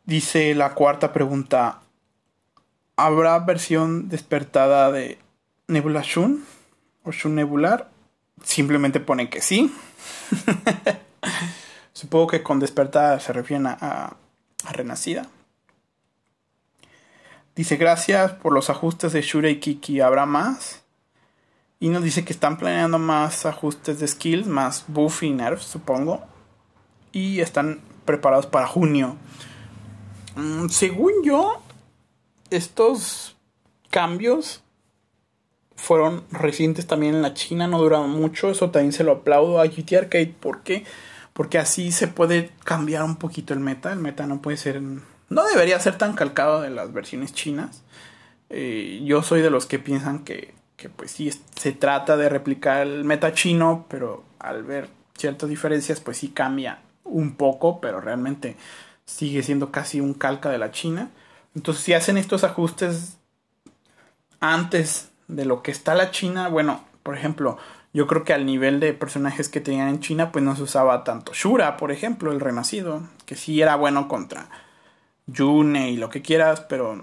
Dice 0.05 0.55
la 0.55 0.73
cuarta 0.73 1.12
pregunta, 1.12 1.81
¿habrá 2.95 3.39
versión 3.39 4.09
despertada 4.09 4.91
de 4.91 5.17
Nebula 5.67 6.01
Shun 6.03 6.45
o 7.03 7.12
Shun 7.12 7.35
Nebular? 7.35 7.89
Simplemente 8.43 8.99
pone 8.99 9.29
que 9.29 9.41
sí. 9.41 9.73
Supongo 11.99 12.27
que 12.27 12.43
con 12.43 12.62
despertada 12.62 13.19
se 13.19 13.33
refieren 13.33 13.67
a, 13.67 13.73
a, 13.73 14.71
renacida. 14.71 15.27
Dice 17.57 17.75
gracias 17.75 18.31
por 18.31 18.53
los 18.53 18.69
ajustes 18.69 19.12
de 19.12 19.21
Shura 19.21 19.49
y 19.49 19.59
Kiki. 19.59 19.99
¿Habrá 19.99 20.25
más? 20.25 20.81
Y 21.77 21.89
nos 21.89 22.01
dice 22.01 22.23
que 22.23 22.31
están 22.31 22.57
planeando 22.57 22.99
más 22.99 23.45
ajustes 23.45 23.99
de 23.99 24.07
skills, 24.07 24.47
más 24.47 24.85
buff 24.88 25.23
y 25.23 25.31
nerfs, 25.31 25.65
supongo. 25.65 26.21
Y 27.12 27.41
están 27.41 27.81
preparados 28.05 28.45
para 28.45 28.65
junio. 28.65 29.17
Mm, 30.38 30.69
según 30.69 31.12
yo, 31.25 31.62
estos 32.49 33.35
cambios 33.89 34.63
fueron 35.75 36.23
recientes 36.31 36.88
también 36.88 37.15
en 37.15 37.23
la 37.23 37.33
China, 37.33 37.67
no 37.67 37.79
duraron 37.79 38.12
mucho. 38.12 38.49
Eso 38.49 38.71
también 38.71 38.93
se 38.93 39.03
lo 39.03 39.12
aplaudo 39.12 39.59
a 39.59 39.67
GT 39.67 39.97
Arcade. 39.97 40.33
¿Por 40.39 40.63
qué? 40.63 40.85
Porque 41.39 41.58
así 41.58 41.93
se 41.93 42.10
puede 42.10 42.52
cambiar 42.65 43.04
un 43.04 43.15
poquito 43.15 43.54
el 43.54 43.62
meta. 43.62 43.93
El 43.93 43.99
meta 43.99 44.28
no 44.28 44.41
puede 44.41 44.58
ser. 44.58 44.82
No 44.82 45.47
debería 45.47 45.80
ser 45.80 45.97
tan 45.97 46.13
calcado 46.13 46.60
de 46.60 46.69
las 46.69 46.91
versiones 46.91 47.32
chinas. 47.32 47.82
Eh, 48.49 49.02
yo 49.06 49.23
soy 49.23 49.39
de 49.41 49.49
los 49.49 49.65
que 49.65 49.80
piensan 49.80 50.25
que 50.25 50.54
que 50.80 50.89
pues 50.89 51.12
sí 51.12 51.30
se 51.56 51.73
trata 51.73 52.15
de 52.15 52.30
replicar 52.30 52.88
el 52.88 53.04
meta 53.04 53.34
chino, 53.34 53.86
pero 53.89 54.23
al 54.39 54.63
ver 54.63 54.89
ciertas 55.17 55.49
diferencias 55.49 55.99
pues 55.99 56.17
sí 56.17 56.30
cambia 56.30 56.80
un 57.04 57.36
poco, 57.36 57.82
pero 57.82 57.99
realmente 57.99 58.56
sigue 59.06 59.43
siendo 59.43 59.71
casi 59.71 59.99
un 59.99 60.13
calca 60.13 60.49
de 60.49 60.58
la 60.58 60.71
China. 60.71 61.10
Entonces 61.54 61.84
si 61.84 61.93
hacen 61.93 62.17
estos 62.17 62.45
ajustes 62.45 63.17
antes 64.39 65.10
de 65.28 65.43
lo 65.43 65.62
que 65.62 65.71
está 65.71 65.95
la 65.95 66.12
China, 66.12 66.47
bueno, 66.47 66.86
por 67.04 67.17
ejemplo, 67.17 67.58
yo 67.93 68.08
creo 68.08 68.23
que 68.23 68.34
al 68.34 68.45
nivel 68.45 68.80
de 68.80 68.93
personajes 68.93 69.49
que 69.49 69.62
tenían 69.62 69.89
en 69.89 69.99
China, 69.99 70.32
pues 70.32 70.43
no 70.43 70.56
se 70.56 70.63
usaba 70.63 71.04
tanto 71.04 71.34
Shura, 71.34 71.78
por 71.78 71.91
ejemplo, 71.91 72.32
el 72.32 72.39
renacido, 72.39 73.04
que 73.25 73.36
sí 73.36 73.62
era 73.62 73.75
bueno 73.75 74.08
contra 74.08 74.49
Yune 75.28 75.91
y 75.91 75.97
lo 75.97 76.10
que 76.10 76.21
quieras, 76.21 76.62
pero 76.62 77.02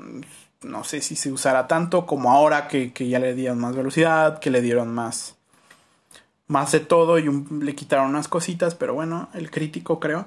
no 0.63 0.85
sé 0.85 1.01
si 1.01 1.17
se 1.17 1.33
usará 1.33 1.67
tanto 1.67 2.07
como 2.07 2.33
ahora 2.33 2.69
que, 2.69 2.93
ya 3.09 3.19
le 3.19 3.35
dieron 3.35 3.59
más 3.59 3.75
velocidad, 3.75 4.39
que 4.39 4.51
le 4.51 4.63
dieron 4.63 4.93
más, 4.93 5.37
más 6.47 6.73
de 6.73 6.81
todo 6.81 7.19
y 7.19 7.29
le 7.61 7.75
quitaron 7.75 8.11
unas 8.11 8.29
cositas, 8.29 8.75
pero 8.75 8.95
bueno, 8.95 9.29
el 9.35 9.51
crítico 9.51 10.01
creo. 10.01 10.27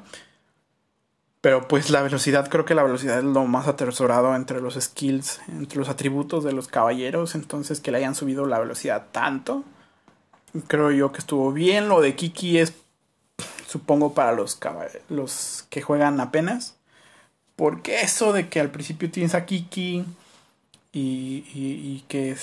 Pero 1.41 1.69
pues 1.69 1.89
la 1.89 2.01
velocidad, 2.01 2.49
creo 2.49 2.65
que 2.65 2.75
la 2.75 2.83
velocidad 2.83 3.19
es 3.19 3.23
lo 3.23 3.45
más 3.45 3.67
atesorado 3.67 4.35
entre 4.35 4.59
los 4.59 4.75
skills, 4.75 5.39
entre 5.47 5.79
los 5.79 5.87
atributos 5.87 6.43
de 6.43 6.51
los 6.51 6.67
caballeros, 6.67 7.33
entonces 7.33 7.79
que 7.79 7.91
le 7.91 7.99
hayan 7.99 8.15
subido 8.15 8.45
la 8.45 8.59
velocidad 8.59 9.07
tanto. 9.13 9.63
Creo 10.67 10.91
yo 10.91 11.11
que 11.11 11.19
estuvo 11.19 11.51
bien. 11.51 11.89
Lo 11.89 12.01
de 12.01 12.15
Kiki 12.15 12.57
es, 12.57 12.73
supongo, 13.67 14.13
para 14.13 14.31
los, 14.33 14.59
los 15.09 15.65
que 15.69 15.81
juegan 15.81 16.19
apenas. 16.19 16.75
Porque 17.55 18.01
eso 18.01 18.33
de 18.33 18.49
que 18.49 18.59
al 18.59 18.71
principio 18.71 19.11
tienes 19.11 19.35
a 19.35 19.45
Kiki 19.45 20.05
y, 20.91 22.03
que 22.07 22.35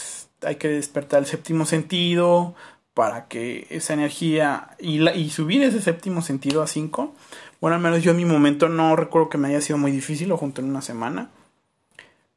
hay 0.43 0.57
que 0.57 0.69
despertar 0.69 1.21
el 1.21 1.27
séptimo 1.27 1.67
sentido 1.67 2.55
para 2.95 3.27
que 3.27 3.67
esa 3.71 3.95
energía 3.95 4.77
y, 4.79 5.07
y 5.09 5.31
subir 5.31 5.63
ese 5.63 5.81
séptimo 5.83 6.23
sentido 6.23 6.63
a 6.63 6.67
5. 6.67 7.15
Bueno, 7.61 7.77
al 7.77 7.83
menos 7.83 8.03
yo 8.03 8.11
en 8.11 8.19
mi 8.19 8.25
momento 8.25 8.69
no 8.69 8.95
recuerdo 8.97 9.29
que 9.29 9.39
me 9.39 9.49
haya 9.49 9.61
sido 9.61 9.79
muy 9.79 9.91
difícil, 9.91 10.29
lo 10.29 10.37
junto 10.37 10.61
en 10.61 10.69
una 10.69 10.83
semana. 10.83 11.31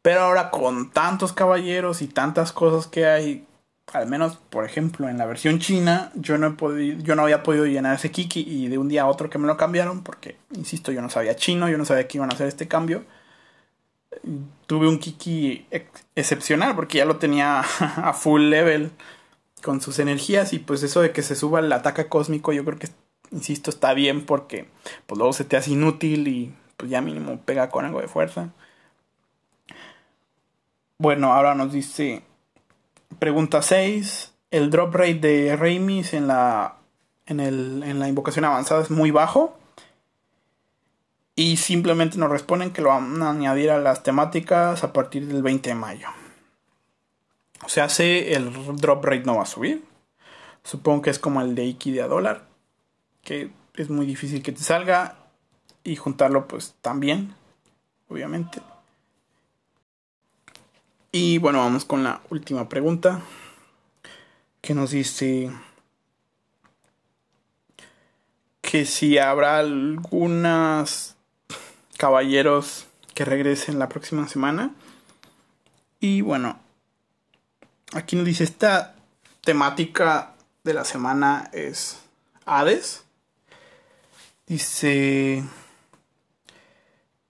Pero 0.01 0.21
ahora 0.21 0.49
con 0.49 0.91
tantos 0.91 1.33
caballeros 1.33 2.01
y 2.01 2.07
tantas 2.07 2.51
cosas 2.51 2.87
que 2.87 3.05
hay, 3.05 3.45
al 3.93 4.07
menos, 4.07 4.37
por 4.49 4.65
ejemplo, 4.65 5.09
en 5.09 5.17
la 5.17 5.25
versión 5.25 5.59
china, 5.59 6.11
yo 6.15 6.37
no, 6.37 6.47
he 6.47 6.51
podido, 6.51 6.99
yo 7.01 7.15
no 7.15 7.23
había 7.23 7.43
podido 7.43 7.65
llenar 7.65 7.95
ese 7.95 8.11
Kiki 8.11 8.41
y 8.41 8.67
de 8.67 8.77
un 8.77 8.89
día 8.89 9.03
a 9.03 9.07
otro 9.07 9.29
que 9.29 9.37
me 9.37 9.47
lo 9.47 9.57
cambiaron, 9.57 10.03
porque, 10.03 10.37
insisto, 10.53 10.91
yo 10.91 11.01
no 11.01 11.09
sabía 11.09 11.35
chino, 11.35 11.69
yo 11.69 11.77
no 11.77 11.85
sabía 11.85 12.07
que 12.07 12.17
iban 12.17 12.31
a 12.31 12.35
hacer 12.35 12.47
este 12.47 12.67
cambio. 12.67 13.03
Tuve 14.67 14.87
un 14.87 14.99
Kiki 14.99 15.67
excepcional 16.15 16.75
porque 16.75 16.97
ya 16.99 17.05
lo 17.05 17.17
tenía 17.17 17.59
a 17.79 18.13
full 18.13 18.43
level 18.49 18.91
con 19.61 19.81
sus 19.81 19.99
energías 19.99 20.53
y 20.53 20.59
pues 20.59 20.83
eso 20.83 21.01
de 21.01 21.11
que 21.11 21.21
se 21.21 21.35
suba 21.35 21.59
el 21.59 21.71
ataque 21.71 22.07
cósmico 22.07 22.53
yo 22.53 22.63
creo 22.65 22.79
que, 22.79 22.89
insisto, 23.31 23.69
está 23.69 23.93
bien 23.93 24.25
porque 24.25 24.67
pues 25.05 25.17
luego 25.17 25.33
se 25.33 25.45
te 25.45 25.57
hace 25.57 25.71
inútil 25.71 26.27
y 26.27 26.53
pues 26.77 26.89
ya 26.91 27.01
mínimo 27.01 27.39
pega 27.45 27.69
con 27.69 27.85
algo 27.85 28.01
de 28.01 28.07
fuerza. 28.07 28.49
Bueno, 30.97 31.33
ahora 31.33 31.55
nos 31.55 31.71
dice 31.71 32.23
Pregunta 33.17 33.61
6. 33.61 34.33
El 34.51 34.69
drop 34.69 34.95
rate 34.95 35.15
de 35.15 35.55
Raimis 35.55 36.13
en 36.13 36.27
la, 36.27 36.77
en, 37.25 37.39
el, 37.39 37.83
en 37.83 37.99
la 37.99 38.07
invocación 38.07 38.45
avanzada 38.45 38.81
es 38.81 38.91
muy 38.91 39.11
bajo. 39.11 39.57
Y 41.35 41.57
simplemente 41.57 42.17
nos 42.17 42.29
responden 42.29 42.71
que 42.71 42.81
lo 42.81 42.89
van 42.89 43.21
a 43.23 43.31
añadir 43.31 43.71
a 43.71 43.79
las 43.79 44.03
temáticas 44.03 44.83
a 44.83 44.93
partir 44.93 45.25
del 45.27 45.41
20 45.41 45.69
de 45.69 45.75
mayo. 45.75 46.07
O 47.63 47.69
sea, 47.69 47.89
si 47.89 48.03
el 48.03 48.51
drop 48.77 49.05
rate 49.05 49.23
no 49.25 49.37
va 49.37 49.43
a 49.43 49.45
subir. 49.45 49.85
Supongo 50.63 51.01
que 51.03 51.09
es 51.09 51.19
como 51.19 51.41
el 51.41 51.55
de 51.55 51.65
Iki 51.65 51.91
de 51.91 52.01
a 52.01 52.07
dólar. 52.07 52.45
Que 53.23 53.51
es 53.75 53.89
muy 53.89 54.05
difícil 54.05 54.43
que 54.43 54.51
te 54.51 54.61
salga. 54.61 55.15
Y 55.83 55.95
juntarlo 55.95 56.47
pues 56.47 56.75
también. 56.81 57.33
Obviamente. 58.09 58.61
Y 61.11 61.39
bueno, 61.39 61.59
vamos 61.59 61.85
con 61.85 62.03
la 62.03 62.21
última 62.29 62.69
pregunta. 62.69 63.21
Que 64.61 64.75
nos 64.75 64.91
dice 64.91 65.51
que 68.61 68.85
si 68.85 69.17
habrá 69.17 69.57
algunos 69.57 71.15
caballeros 71.97 72.85
que 73.15 73.25
regresen 73.25 73.79
la 73.79 73.89
próxima 73.89 74.27
semana. 74.27 74.75
Y 75.99 76.21
bueno, 76.21 76.59
aquí 77.93 78.15
nos 78.15 78.25
dice 78.25 78.43
esta 78.43 78.95
temática 79.41 80.35
de 80.63 80.73
la 80.75 80.85
semana 80.85 81.49
es 81.51 81.99
Hades. 82.45 83.03
Dice 84.45 85.43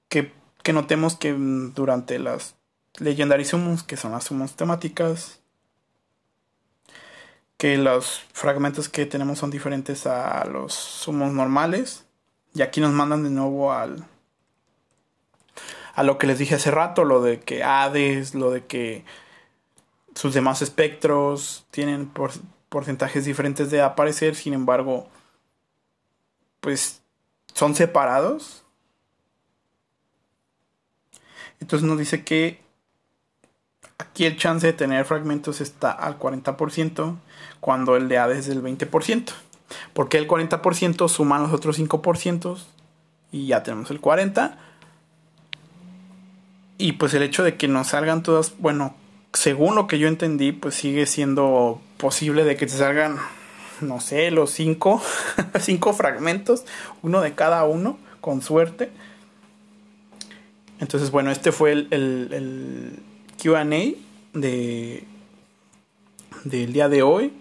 que, 0.09 0.33
que 0.61 0.73
notemos 0.73 1.15
que 1.15 1.33
durante 1.33 2.19
las 2.19 2.58
Legendary 2.99 3.45
Summons, 3.45 3.83
que 3.83 3.97
son 3.97 4.11
las 4.11 4.25
summons 4.25 4.55
temáticas. 4.55 5.39
Que 7.57 7.77
los 7.77 8.21
fragmentos 8.33 8.87
que 8.89 9.05
tenemos 9.05 9.39
son 9.39 9.51
diferentes 9.51 10.05
a 10.05 10.45
los 10.45 10.73
summons 10.73 11.33
normales. 11.33 12.05
Y 12.53 12.61
aquí 12.61 12.81
nos 12.81 12.91
mandan 12.91 13.23
de 13.23 13.29
nuevo 13.29 13.73
al. 13.73 14.05
A 15.93 16.03
lo 16.03 16.17
que 16.17 16.27
les 16.27 16.39
dije 16.39 16.55
hace 16.55 16.71
rato, 16.71 17.03
lo 17.03 17.21
de 17.21 17.39
que 17.39 17.63
Hades, 17.63 18.33
lo 18.33 18.51
de 18.51 18.65
que 18.65 19.03
sus 20.15 20.33
demás 20.33 20.61
espectros 20.61 21.65
tienen 21.71 22.07
por, 22.07 22.31
porcentajes 22.69 23.25
diferentes 23.25 23.71
de 23.71 23.81
aparecer, 23.81 24.35
sin 24.35 24.53
embargo, 24.53 25.09
pues 26.61 27.01
son 27.53 27.75
separados. 27.75 28.63
Entonces 31.59 31.87
nos 31.87 31.97
dice 31.97 32.23
que 32.23 32.61
aquí 33.99 34.25
el 34.25 34.37
chance 34.37 34.65
de 34.65 34.73
tener 34.73 35.05
fragmentos 35.05 35.61
está 35.61 35.91
al 35.91 36.17
40%, 36.17 37.17
cuando 37.59 37.95
el 37.95 38.09
de 38.09 38.17
A 38.17 38.27
es 38.31 38.47
del 38.47 38.63
20%. 38.63 39.31
Porque 39.93 40.17
el 40.17 40.27
40% 40.27 41.07
suma 41.07 41.37
los 41.37 41.53
otros 41.53 41.77
5% 41.77 42.57
y 43.31 43.47
ya 43.47 43.61
tenemos 43.61 43.91
el 43.91 44.01
40%. 44.01 44.55
Y 46.79 46.93
pues 46.93 47.13
el 47.13 47.23
hecho 47.23 47.43
de 47.43 47.57
que 47.57 47.67
nos 47.67 47.87
salgan 47.87 48.23
todas, 48.23 48.57
bueno, 48.57 48.95
según 49.33 49.75
lo 49.75 49.85
que 49.85 49.99
yo 49.99 50.07
entendí, 50.07 50.53
pues 50.53 50.75
sigue 50.75 51.05
siendo 51.05 51.81
posible 51.97 52.45
de 52.45 52.55
que 52.55 52.65
te 52.65 52.71
salgan, 52.71 53.17
no 53.81 53.99
sé, 53.99 54.31
los 54.31 54.51
5 54.51 55.01
cinco 55.59 55.93
fragmentos, 55.93 56.63
uno 57.03 57.19
de 57.19 57.35
cada 57.35 57.65
uno, 57.65 57.99
con 58.21 58.41
suerte. 58.41 58.91
Entonces, 60.79 61.11
bueno, 61.11 61.31
este 61.31 61.51
fue 61.51 61.73
el, 61.73 61.87
el 61.91 63.03
QA 63.41 63.63
de, 64.33 65.03
del 66.43 66.73
día 66.73 66.89
de 66.89 67.03
hoy 67.03 67.33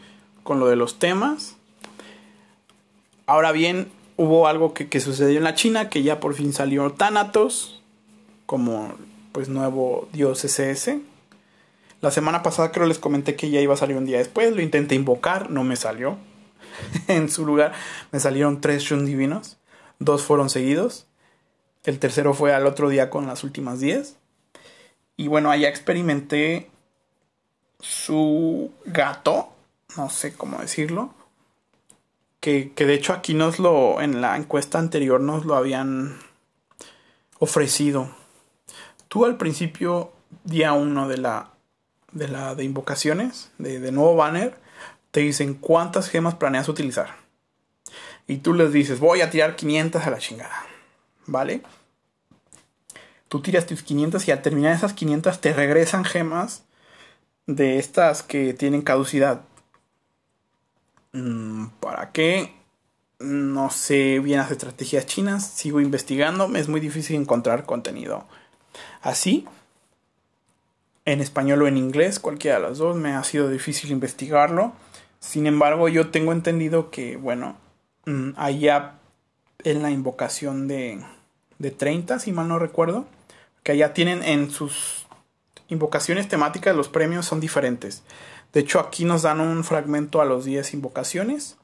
con 0.43 0.61
lo 0.61 0.69
de 0.69 0.77
los 0.77 0.99
temas. 0.99 1.57
Ahora 3.27 3.53
bien, 3.53 3.91
hubo 4.17 4.47
algo 4.47 4.73
que, 4.73 4.89
que, 4.89 5.01
sucedió 5.01 5.39
en 5.39 5.45
la 5.45 5.55
China, 5.55 5.91
que 5.91 6.03
ya 6.03 6.21
por 6.21 6.35
fin 6.35 6.53
salió 6.53 6.91
Thanatos 6.93 7.83
como 8.47 8.95
pues 9.33 9.49
nuevo 9.49 10.09
dios 10.13 10.45
SS. 10.45 11.01
La 12.01 12.11
semana 12.11 12.43
pasada 12.43 12.73
creo 12.73 12.87
les 12.87 12.99
comenté 12.99 13.37
que 13.37 13.51
ya 13.51 13.61
iba 13.61 13.75
a 13.75 13.77
salir 13.77 13.97
un 13.97 14.07
día 14.07 14.19
después, 14.19 14.55
lo 14.55 14.63
intenté 14.63 14.95
invocar, 14.95 15.51
no 15.51 15.65
me 15.65 15.77
salió. 15.77 16.17
en 17.09 17.29
su 17.29 17.45
lugar 17.45 17.73
me 18.13 18.21
salieron 18.21 18.61
tres 18.61 18.83
Shun 18.83 19.05
divinos, 19.05 19.59
dos 19.99 20.23
fueron 20.23 20.49
seguidos. 20.49 21.07
El 21.85 21.99
tercero 21.99 22.35
fue 22.35 22.53
al 22.53 22.67
otro 22.67 22.89
día 22.89 23.11
con 23.11 23.27
las 23.27 23.45
últimas 23.45 23.81
10. 23.81 24.18
Y 25.19 25.27
bueno, 25.27 25.51
allá 25.51 25.69
experimenté 25.69 26.71
su 27.81 28.71
gato, 28.87 29.53
no 29.97 30.11
sé 30.11 30.33
cómo 30.33 30.59
decirlo. 30.59 31.13
Que, 32.39 32.73
que, 32.73 32.87
de 32.87 32.95
hecho 32.95 33.13
aquí 33.13 33.35
nos 33.35 33.59
lo, 33.59 34.01
en 34.01 34.21
la 34.21 34.37
encuesta 34.37 34.79
anterior 34.79 35.21
nos 35.21 35.45
lo 35.45 35.57
habían 35.57 36.17
ofrecido. 37.41 38.15
Tú 39.09 39.25
al 39.25 39.37
principio, 39.37 40.13
día 40.45 40.73
uno 40.73 41.09
de 41.09 41.19
la, 41.19 41.51
de 42.13 42.29
la 42.29 42.55
de 42.55 42.63
invocaciones, 42.63 43.51
de, 43.59 43.81
de 43.81 43.91
nuevo 43.91 44.15
banner, 44.15 44.57
te 45.11 45.19
dicen 45.19 45.55
cuántas 45.55 46.09
gemas 46.11 46.37
planeas 46.37 46.69
utilizar. 46.69 47.17
Y 48.29 48.37
tú 48.37 48.55
les 48.55 48.73
dices, 48.73 49.01
voy 49.01 49.23
a 49.23 49.31
tirar 49.31 49.57
500 49.57 50.07
a 50.07 50.11
la 50.11 50.19
chingada. 50.19 50.65
¿Vale? 51.27 51.63
Tú 53.29 53.41
tiras 53.41 53.67
tus 53.67 53.83
500 53.83 54.27
y 54.27 54.31
al 54.31 54.43
terminar 54.43 54.75
esas 54.75 54.95
500 54.95 55.41
te 55.41 55.53
regresan 55.53 56.05
gemas 56.05 56.65
de 57.47 57.79
estas 57.79 58.23
que 58.23 58.55
tienen 58.55 58.83
caducidad. 58.83 59.43
Mm, 61.13 61.67
¿Para 61.81 62.13
qué? 62.13 62.55
No 63.19 63.71
sé 63.71 64.21
bien 64.21 64.39
las 64.39 64.51
estrategias 64.51 65.07
chinas, 65.07 65.47
sigo 65.47 65.81
investigando, 65.81 66.55
es 66.57 66.69
muy 66.69 66.81
difícil 66.81 67.17
encontrar 67.17 67.67
contenido 67.67 68.27
así. 69.03 69.47
En 71.05 71.21
español 71.21 71.63
o 71.63 71.67
en 71.67 71.79
inglés, 71.79 72.21
cualquiera 72.21 72.59
de 72.59 72.63
las 72.69 72.79
dos, 72.79 72.97
me 72.97 73.15
ha 73.15 73.25
sido 73.25 73.49
difícil 73.49 73.91
investigarlo. 73.91 74.73
Sin 75.21 75.47
embargo, 75.47 75.89
yo 75.89 76.11
tengo 76.11 76.33
entendido 76.33 76.91
que, 76.91 77.17
bueno, 77.17 77.57
mm, 78.07 78.33
allá 78.37 78.99
en 79.65 79.83
la 79.83 79.91
invocación 79.91 80.69
de, 80.69 81.03
de 81.59 81.71
30, 81.71 82.19
si 82.19 82.33
mal 82.33 82.47
no 82.49 82.59
recuerdo, 82.59 83.07
que 83.69 83.73
allá 83.73 83.93
tienen 83.93 84.23
en 84.23 84.51
sus 84.51 85.07
invocaciones 85.69 86.27
temáticas 86.27 86.75
los 86.75 86.89
premios 86.89 87.27
son 87.27 87.39
diferentes. 87.39 88.03
De 88.55 88.61
hecho, 88.61 88.81
aquí 88.81 89.05
nos 89.05 89.21
dan 89.21 89.43
un 89.43 89.63
fragmento 89.63 90.23
a 90.23 90.25
los 90.25 90.47
10 90.47 90.73
invocaciones. 90.73 91.59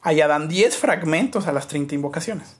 Allá 0.00 0.28
dan 0.28 0.48
10 0.48 0.74
fragmentos 0.74 1.46
a 1.46 1.52
las 1.52 1.68
30 1.68 1.94
invocaciones. 1.94 2.56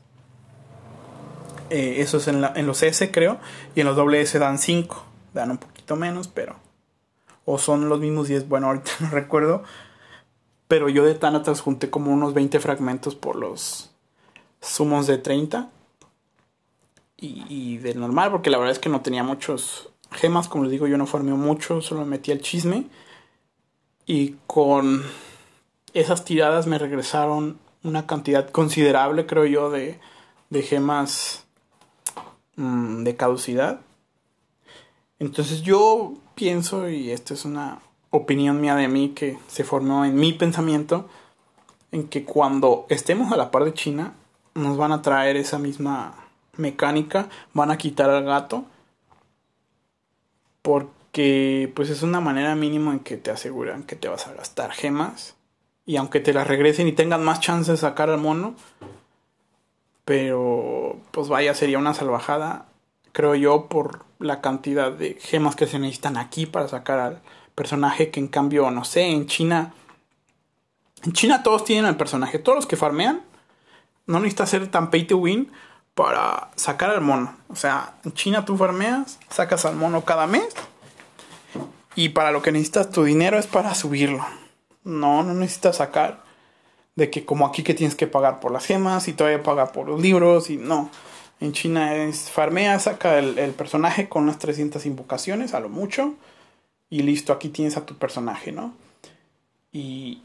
Eh, 1.70 2.02
eso 2.02 2.18
es 2.18 2.28
en, 2.28 2.66
los 2.66 2.82
S, 2.82 3.10
creo. 3.10 3.38
Y 3.74 3.80
en 3.80 3.86
los 3.86 3.96
WS 3.96 4.38
dan 4.38 4.58
5. 4.58 5.04
Dan 5.32 5.52
un 5.52 5.56
poquito 5.56 5.96
menos, 5.96 6.28
pero. 6.28 6.56
O 7.46 7.56
son 7.56 7.88
los 7.88 7.98
mismos 7.98 8.28
10. 8.28 8.46
Bueno, 8.46 8.66
ahorita 8.66 8.90
no 9.00 9.08
recuerdo. 9.08 9.62
Pero 10.68 10.90
yo 10.90 11.06
de 11.06 11.14
Thanatos 11.14 11.62
junté 11.62 11.88
como 11.88 12.12
unos 12.12 12.34
20 12.34 12.60
fragmentos 12.60 13.14
por 13.14 13.36
los 13.36 13.90
sumos 14.60 15.06
de 15.06 15.16
30. 15.16 15.70
Y, 17.20 17.44
y 17.48 17.78
de 17.78 17.94
normal, 17.94 18.30
porque 18.30 18.48
la 18.48 18.56
verdad 18.56 18.72
es 18.72 18.78
que 18.78 18.88
no 18.88 19.02
tenía 19.02 19.22
muchos 19.22 19.90
gemas, 20.10 20.48
como 20.48 20.64
les 20.64 20.72
digo, 20.72 20.86
yo 20.86 20.96
no 20.96 21.06
farmeo 21.06 21.36
mucho, 21.36 21.82
solo 21.82 22.04
metí 22.06 22.32
el 22.32 22.40
chisme. 22.40 22.86
Y 24.06 24.36
con 24.46 25.02
esas 25.92 26.24
tiradas 26.24 26.66
me 26.66 26.78
regresaron 26.78 27.58
una 27.82 28.06
cantidad 28.06 28.48
considerable, 28.50 29.26
creo 29.26 29.44
yo, 29.44 29.70
de, 29.70 30.00
de 30.48 30.62
gemas 30.62 31.44
mmm, 32.56 33.04
de 33.04 33.16
caducidad. 33.16 33.80
Entonces 35.18 35.62
yo 35.62 36.14
pienso, 36.34 36.88
y 36.88 37.10
esta 37.10 37.34
es 37.34 37.44
una 37.44 37.80
opinión 38.10 38.60
mía 38.60 38.74
de 38.74 38.88
mí 38.88 39.10
que 39.10 39.38
se 39.46 39.64
formó 39.64 40.04
en 40.04 40.16
mi 40.16 40.32
pensamiento, 40.32 41.08
en 41.92 42.08
que 42.08 42.24
cuando 42.24 42.86
estemos 42.88 43.30
a 43.30 43.36
la 43.36 43.50
par 43.50 43.64
de 43.64 43.74
China, 43.74 44.14
nos 44.54 44.76
van 44.76 44.92
a 44.92 45.02
traer 45.02 45.36
esa 45.36 45.58
misma 45.58 46.19
mecánica, 46.56 47.28
van 47.52 47.70
a 47.70 47.78
quitar 47.78 48.10
al 48.10 48.24
gato 48.24 48.64
porque 50.62 51.72
pues 51.74 51.90
es 51.90 52.02
una 52.02 52.20
manera 52.20 52.54
mínima 52.54 52.92
en 52.92 53.00
que 53.00 53.16
te 53.16 53.30
aseguran 53.30 53.82
que 53.82 53.96
te 53.96 54.08
vas 54.08 54.26
a 54.26 54.34
gastar 54.34 54.72
gemas 54.72 55.34
y 55.86 55.96
aunque 55.96 56.20
te 56.20 56.32
las 56.32 56.46
regresen 56.46 56.86
y 56.86 56.92
tengan 56.92 57.24
más 57.24 57.40
chance 57.40 57.70
de 57.70 57.78
sacar 57.78 58.10
al 58.10 58.18
mono 58.18 58.54
pero 60.04 61.00
pues 61.10 61.28
vaya 61.28 61.54
sería 61.54 61.78
una 61.78 61.94
salvajada 61.94 62.66
creo 63.12 63.34
yo 63.34 63.66
por 63.66 64.04
la 64.18 64.40
cantidad 64.40 64.92
de 64.92 65.14
gemas 65.20 65.56
que 65.56 65.66
se 65.66 65.78
necesitan 65.78 66.16
aquí 66.16 66.46
para 66.46 66.68
sacar 66.68 66.98
al 66.98 67.22
personaje 67.54 68.10
que 68.10 68.20
en 68.20 68.28
cambio 68.28 68.70
no 68.70 68.84
sé 68.84 69.04
en 69.04 69.26
China 69.26 69.72
en 71.02 71.12
China 71.12 71.42
todos 71.42 71.64
tienen 71.64 71.86
al 71.86 71.96
personaje 71.96 72.38
todos 72.38 72.56
los 72.56 72.66
que 72.66 72.76
farmean 72.76 73.22
no 74.06 74.18
necesita 74.18 74.46
ser 74.46 74.68
tan 74.68 74.90
pay 74.90 75.04
to 75.06 75.16
win 75.16 75.50
para 75.94 76.50
sacar 76.56 76.90
al 76.90 77.00
mono. 77.00 77.36
O 77.48 77.56
sea, 77.56 77.94
en 78.04 78.12
China 78.12 78.44
tú 78.44 78.56
farmeas, 78.56 79.18
sacas 79.28 79.64
al 79.64 79.76
mono 79.76 80.04
cada 80.04 80.26
mes. 80.26 80.48
Y 81.94 82.10
para 82.10 82.30
lo 82.30 82.42
que 82.42 82.52
necesitas 82.52 82.90
tu 82.90 83.04
dinero 83.04 83.38
es 83.38 83.46
para 83.46 83.74
subirlo. 83.74 84.24
No, 84.84 85.22
no 85.22 85.34
necesitas 85.34 85.76
sacar 85.76 86.22
de 86.96 87.10
que 87.10 87.24
como 87.24 87.46
aquí 87.46 87.62
que 87.62 87.74
tienes 87.74 87.94
que 87.94 88.06
pagar 88.06 88.40
por 88.40 88.52
las 88.52 88.66
gemas 88.66 89.08
y 89.08 89.12
todavía 89.12 89.42
pagar 89.42 89.72
por 89.72 89.88
los 89.88 90.00
libros 90.00 90.50
y 90.50 90.56
no. 90.56 90.90
En 91.40 91.52
China 91.52 91.94
es 91.94 92.30
farmea, 92.30 92.78
saca 92.78 93.18
el, 93.18 93.52
personaje 93.52 94.08
con 94.08 94.24
unas 94.24 94.38
300 94.38 94.84
invocaciones 94.84 95.54
a 95.54 95.60
lo 95.60 95.70
mucho 95.70 96.14
y 96.90 97.02
listo, 97.02 97.32
aquí 97.32 97.48
tienes 97.48 97.76
a 97.76 97.86
tu 97.86 97.96
personaje, 97.96 98.52
¿no? 98.52 98.74
Y 99.72 100.22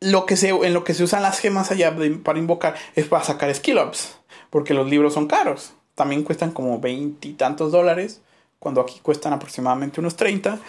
lo 0.00 0.26
que 0.26 0.36
se, 0.36 0.48
en 0.48 0.74
lo 0.74 0.82
que 0.82 0.94
se 0.94 1.04
usan 1.04 1.22
las 1.22 1.38
gemas 1.38 1.70
allá 1.70 1.94
para 2.24 2.38
invocar 2.38 2.74
es 2.96 3.06
para 3.06 3.22
sacar 3.22 3.54
skill 3.54 3.78
ups 3.78 4.16
porque 4.54 4.72
los 4.72 4.88
libros 4.88 5.14
son 5.14 5.26
caros. 5.26 5.72
También 5.96 6.22
cuestan 6.22 6.52
como 6.52 6.78
veintitantos 6.78 7.72
dólares, 7.72 8.20
cuando 8.60 8.80
aquí 8.80 9.00
cuestan 9.02 9.32
aproximadamente 9.32 9.98
unos 9.98 10.14
30. 10.14 10.60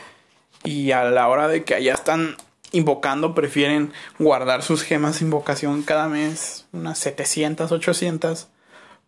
Y 0.63 0.89
a 0.89 1.03
la 1.03 1.27
hora 1.27 1.47
de 1.47 1.63
que 1.63 1.75
allá 1.75 1.93
están 1.93 2.35
invocando, 2.71 3.35
prefieren 3.35 3.93
guardar 4.17 4.63
sus 4.63 4.81
gemas 4.81 5.19
de 5.19 5.25
invocación 5.25 5.83
cada 5.83 6.07
mes, 6.07 6.65
unas 6.71 6.97
700, 6.97 7.71
800, 7.71 8.47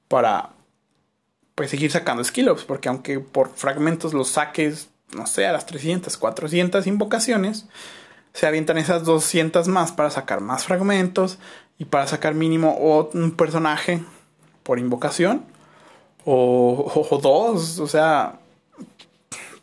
para 0.09 0.51
pues 1.55 1.71
seguir 1.71 1.89
sacando 1.89 2.23
skill 2.23 2.51
ups, 2.51 2.63
porque 2.63 2.87
aunque 2.87 3.19
por 3.19 3.49
fragmentos 3.55 4.13
los 4.13 4.27
saques, 4.27 4.89
no 5.11 5.25
sé, 5.25 5.47
a 5.47 5.53
las 5.53 5.65
300, 5.65 6.15
400 6.17 6.85
invocaciones, 6.85 7.65
se 8.31 8.45
avientan 8.45 8.77
esas 8.77 9.05
200 9.05 9.69
más 9.69 9.91
para 9.91 10.11
sacar 10.11 10.39
más 10.39 10.65
fragmentos 10.65 11.39
y 11.79 11.85
para 11.85 12.05
sacar 12.05 12.35
mínimo 12.35 12.77
un 13.15 13.31
personaje 13.31 14.03
por 14.67 14.79
invocación 14.79 15.45
o, 16.25 17.07
o, 17.09 17.17
dos, 17.19 17.79
o 17.79 17.87
sea, 17.87 18.39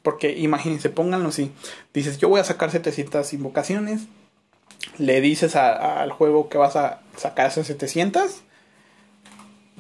porque 0.02 0.32
imagínense, 0.38 0.88
pónganlo 0.88 1.28
así, 1.28 1.52
dices 1.92 2.16
yo 2.16 2.30
voy 2.30 2.40
a 2.40 2.44
sacar 2.44 2.70
700 2.70 3.30
invocaciones, 3.34 4.07
le 4.96 5.20
dices 5.20 5.57
al 5.57 6.11
juego 6.11 6.48
que 6.48 6.57
vas 6.57 6.74
a 6.76 7.02
sacar 7.18 7.48
esas 7.50 7.66
700, 7.66 8.40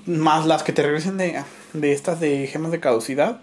más 0.04 0.44
las 0.44 0.62
que 0.62 0.74
te 0.74 0.82
regresen 0.82 1.16
de, 1.16 1.42
de 1.72 1.92
estas 1.92 2.20
de 2.20 2.46
gemas 2.46 2.70
de 2.70 2.80
caducidad, 2.80 3.40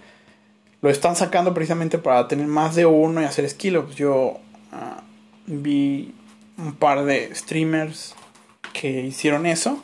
lo 0.82 0.92
están 0.92 1.16
sacando 1.16 1.56
precisamente 1.56 1.98
para 1.98 2.28
tener 2.28 2.46
más 2.46 2.76
de 2.76 2.86
uno 2.86 3.22
y 3.22 3.26
hacer 3.26 3.50
skill 3.50 3.88
Yo 3.96 4.40
uh, 4.72 5.02
vi 5.48 6.14
un 6.60 6.76
par 6.76 7.06
de 7.06 7.34
streamers 7.34 8.14
que 8.72 9.02
hicieron 9.02 9.48
eso. 9.48 9.84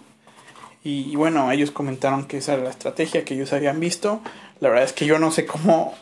Y, 0.89 1.17
bueno, 1.17 1.51
ellos 1.51 1.71
comentaron 1.71 2.27
que 2.27 2.37
esa 2.37 2.53
era 2.53 2.63
la 2.63 2.69
estrategia 2.69 3.25
que 3.25 3.33
ellos 3.33 3.51
habían 3.51 3.81
visto. 3.81 4.21
La 4.61 4.69
verdad 4.69 4.85
es 4.85 4.93
que 4.93 5.05
yo 5.05 5.19
no 5.19 5.31
sé 5.31 5.45
cómo 5.45 5.93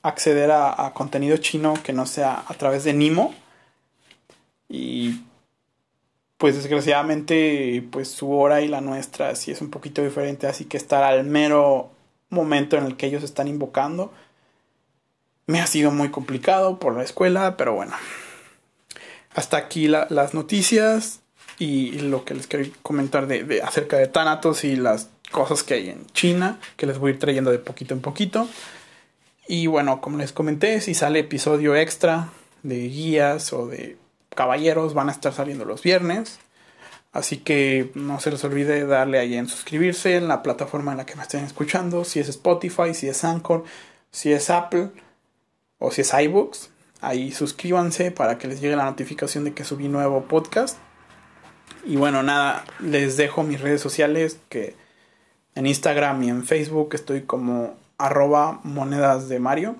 acceder 0.00 0.50
a, 0.50 0.92
contenido 0.94 1.36
chino 1.36 1.74
que 1.84 1.92
no 1.92 2.06
sea 2.06 2.44
a 2.48 2.54
través 2.54 2.84
de 2.84 2.94
Nimo. 2.94 3.34
Y 4.66 5.20
pues 6.38 6.54
desgraciadamente 6.54 7.86
pues 7.90 8.08
su 8.08 8.32
hora 8.32 8.62
y 8.62 8.68
la 8.68 8.80
nuestra 8.80 9.34
sí 9.34 9.50
es 9.50 9.60
un 9.60 9.68
poquito 9.68 10.02
diferente. 10.02 10.46
Así 10.46 10.64
que 10.64 10.78
estar 10.78 11.04
al 11.04 11.24
mero 11.24 11.90
momento 12.30 12.78
en 12.78 12.86
el 12.86 12.96
que 12.96 13.08
ellos 13.08 13.22
están 13.22 13.46
invocando 13.46 14.10
me 15.46 15.60
ha 15.60 15.66
sido 15.66 15.90
muy 15.90 16.10
complicado 16.10 16.78
por 16.78 16.96
la 16.96 17.02
escuela, 17.02 17.58
pero 17.58 17.74
bueno. 17.74 17.92
Hasta 19.34 19.58
aquí 19.58 19.86
las 19.86 20.32
noticias 20.32 21.19
y 21.60 21.90
lo 21.98 22.24
que 22.24 22.34
les 22.34 22.46
quiero 22.46 22.68
comentar 22.82 23.26
de, 23.26 23.60
acerca 23.62 23.98
de 23.98 24.06
Thanatos 24.06 24.64
y 24.64 24.76
las 24.76 25.10
cosas 25.30 25.62
que 25.62 25.74
hay 25.74 25.90
en 25.90 26.06
China, 26.06 26.58
que 26.78 26.86
les 26.86 26.98
voy 26.98 27.10
a 27.10 27.14
ir 27.14 27.20
trayendo 27.20 27.50
de 27.50 27.58
poquito 27.58 27.92
en 27.92 28.00
poquito. 28.00 28.48
Y 29.46 29.66
bueno, 29.66 30.00
como 30.00 30.16
les 30.16 30.32
comenté, 30.32 30.80
si 30.80 30.94
sale 30.94 31.18
episodio 31.18 31.76
extra 31.76 32.30
de 32.62 32.88
guías 32.88 33.52
o 33.52 33.66
de 33.66 33.98
caballeros, 34.34 34.94
van 34.94 35.10
a 35.10 35.12
estar 35.12 35.34
saliendo 35.34 35.66
los 35.66 35.82
viernes. 35.82 36.38
Así 37.12 37.36
que 37.36 37.90
no 37.94 38.20
se 38.20 38.30
les 38.30 38.42
olvide 38.42 38.86
darle 38.86 39.18
ahí 39.18 39.34
en 39.34 39.46
suscribirse 39.46 40.16
en 40.16 40.28
la 40.28 40.42
plataforma 40.42 40.92
en 40.92 40.98
la 40.98 41.04
que 41.04 41.16
me 41.16 41.22
estén 41.22 41.44
escuchando, 41.44 42.04
si 42.04 42.20
es 42.20 42.28
Spotify, 42.30 42.94
si 42.94 43.06
es 43.06 43.22
Anchor, 43.22 43.64
si 44.10 44.32
es 44.32 44.48
Apple 44.48 44.92
o 45.78 45.90
si 45.90 46.00
es 46.00 46.14
iBooks, 46.14 46.70
ahí 47.02 47.32
suscríbanse 47.32 48.12
para 48.12 48.38
que 48.38 48.48
les 48.48 48.62
llegue 48.62 48.76
la 48.76 48.84
notificación 48.84 49.44
de 49.44 49.52
que 49.52 49.64
subí 49.64 49.88
nuevo 49.88 50.22
podcast. 50.22 50.78
Y 51.84 51.96
bueno, 51.96 52.22
nada, 52.22 52.64
les 52.80 53.16
dejo 53.16 53.42
mis 53.42 53.60
redes 53.60 53.80
sociales 53.80 54.38
que 54.48 54.74
en 55.54 55.66
Instagram 55.66 56.22
y 56.22 56.28
en 56.28 56.44
Facebook 56.44 56.90
estoy 56.94 57.22
como 57.22 57.76
arroba 57.98 58.60
monedas 58.64 59.28
de 59.28 59.40
Mario. 59.40 59.76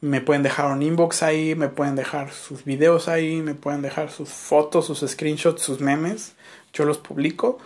Me 0.00 0.20
pueden 0.20 0.42
dejar 0.42 0.70
un 0.70 0.82
inbox 0.82 1.22
ahí, 1.22 1.54
me 1.54 1.68
pueden 1.68 1.96
dejar 1.96 2.30
sus 2.32 2.64
videos 2.64 3.08
ahí, 3.08 3.40
me 3.40 3.54
pueden 3.54 3.80
dejar 3.82 4.10
sus 4.10 4.28
fotos, 4.28 4.86
sus 4.86 5.00
screenshots, 5.00 5.62
sus 5.62 5.80
memes. 5.80 6.34
Yo 6.72 6.84
los 6.84 6.98
publico. 6.98 7.58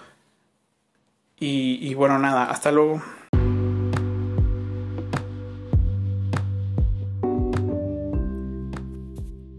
Y, 1.41 1.79
y 1.81 1.95
bueno, 1.95 2.19
nada, 2.19 2.45
hasta 2.45 2.71
luego. 2.73 3.03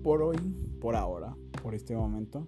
por 0.09 0.23
hoy, 0.23 0.37
por 0.81 0.95
ahora, 0.95 1.35
por 1.61 1.75
este 1.75 1.95
momento, 1.95 2.47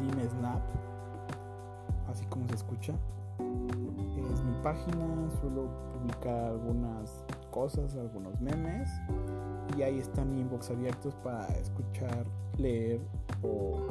dimesnap, 0.00 0.62
así 2.08 2.24
como 2.26 2.48
se 2.48 2.54
escucha. 2.54 2.94
Es 4.32 4.42
mi 4.44 4.54
página, 4.62 5.06
suelo 5.40 5.68
publicar 5.92 6.46
algunas 6.46 7.24
cosas, 7.50 7.96
algunos 7.96 8.40
memes 8.40 8.90
y 9.76 9.82
ahí 9.82 9.98
están 9.98 10.36
inbox 10.38 10.70
abiertos 10.70 11.14
para 11.16 11.46
escuchar, 11.58 12.24
leer 12.58 13.00
o 13.42 13.86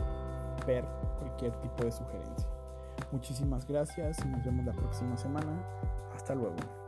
ver 0.66 0.86
cualquier 1.20 1.54
tipo 1.62 1.84
de 1.84 1.91
sugerencia. 1.91 2.47
Muchísimas 3.12 3.68
gracias 3.68 4.18
y 4.26 4.28
nos 4.28 4.43
vemos 4.43 4.66
la 4.66 4.74
próxima 4.74 5.16
semana. 5.18 5.51
Hasta 6.16 6.36
luego. 6.36 6.83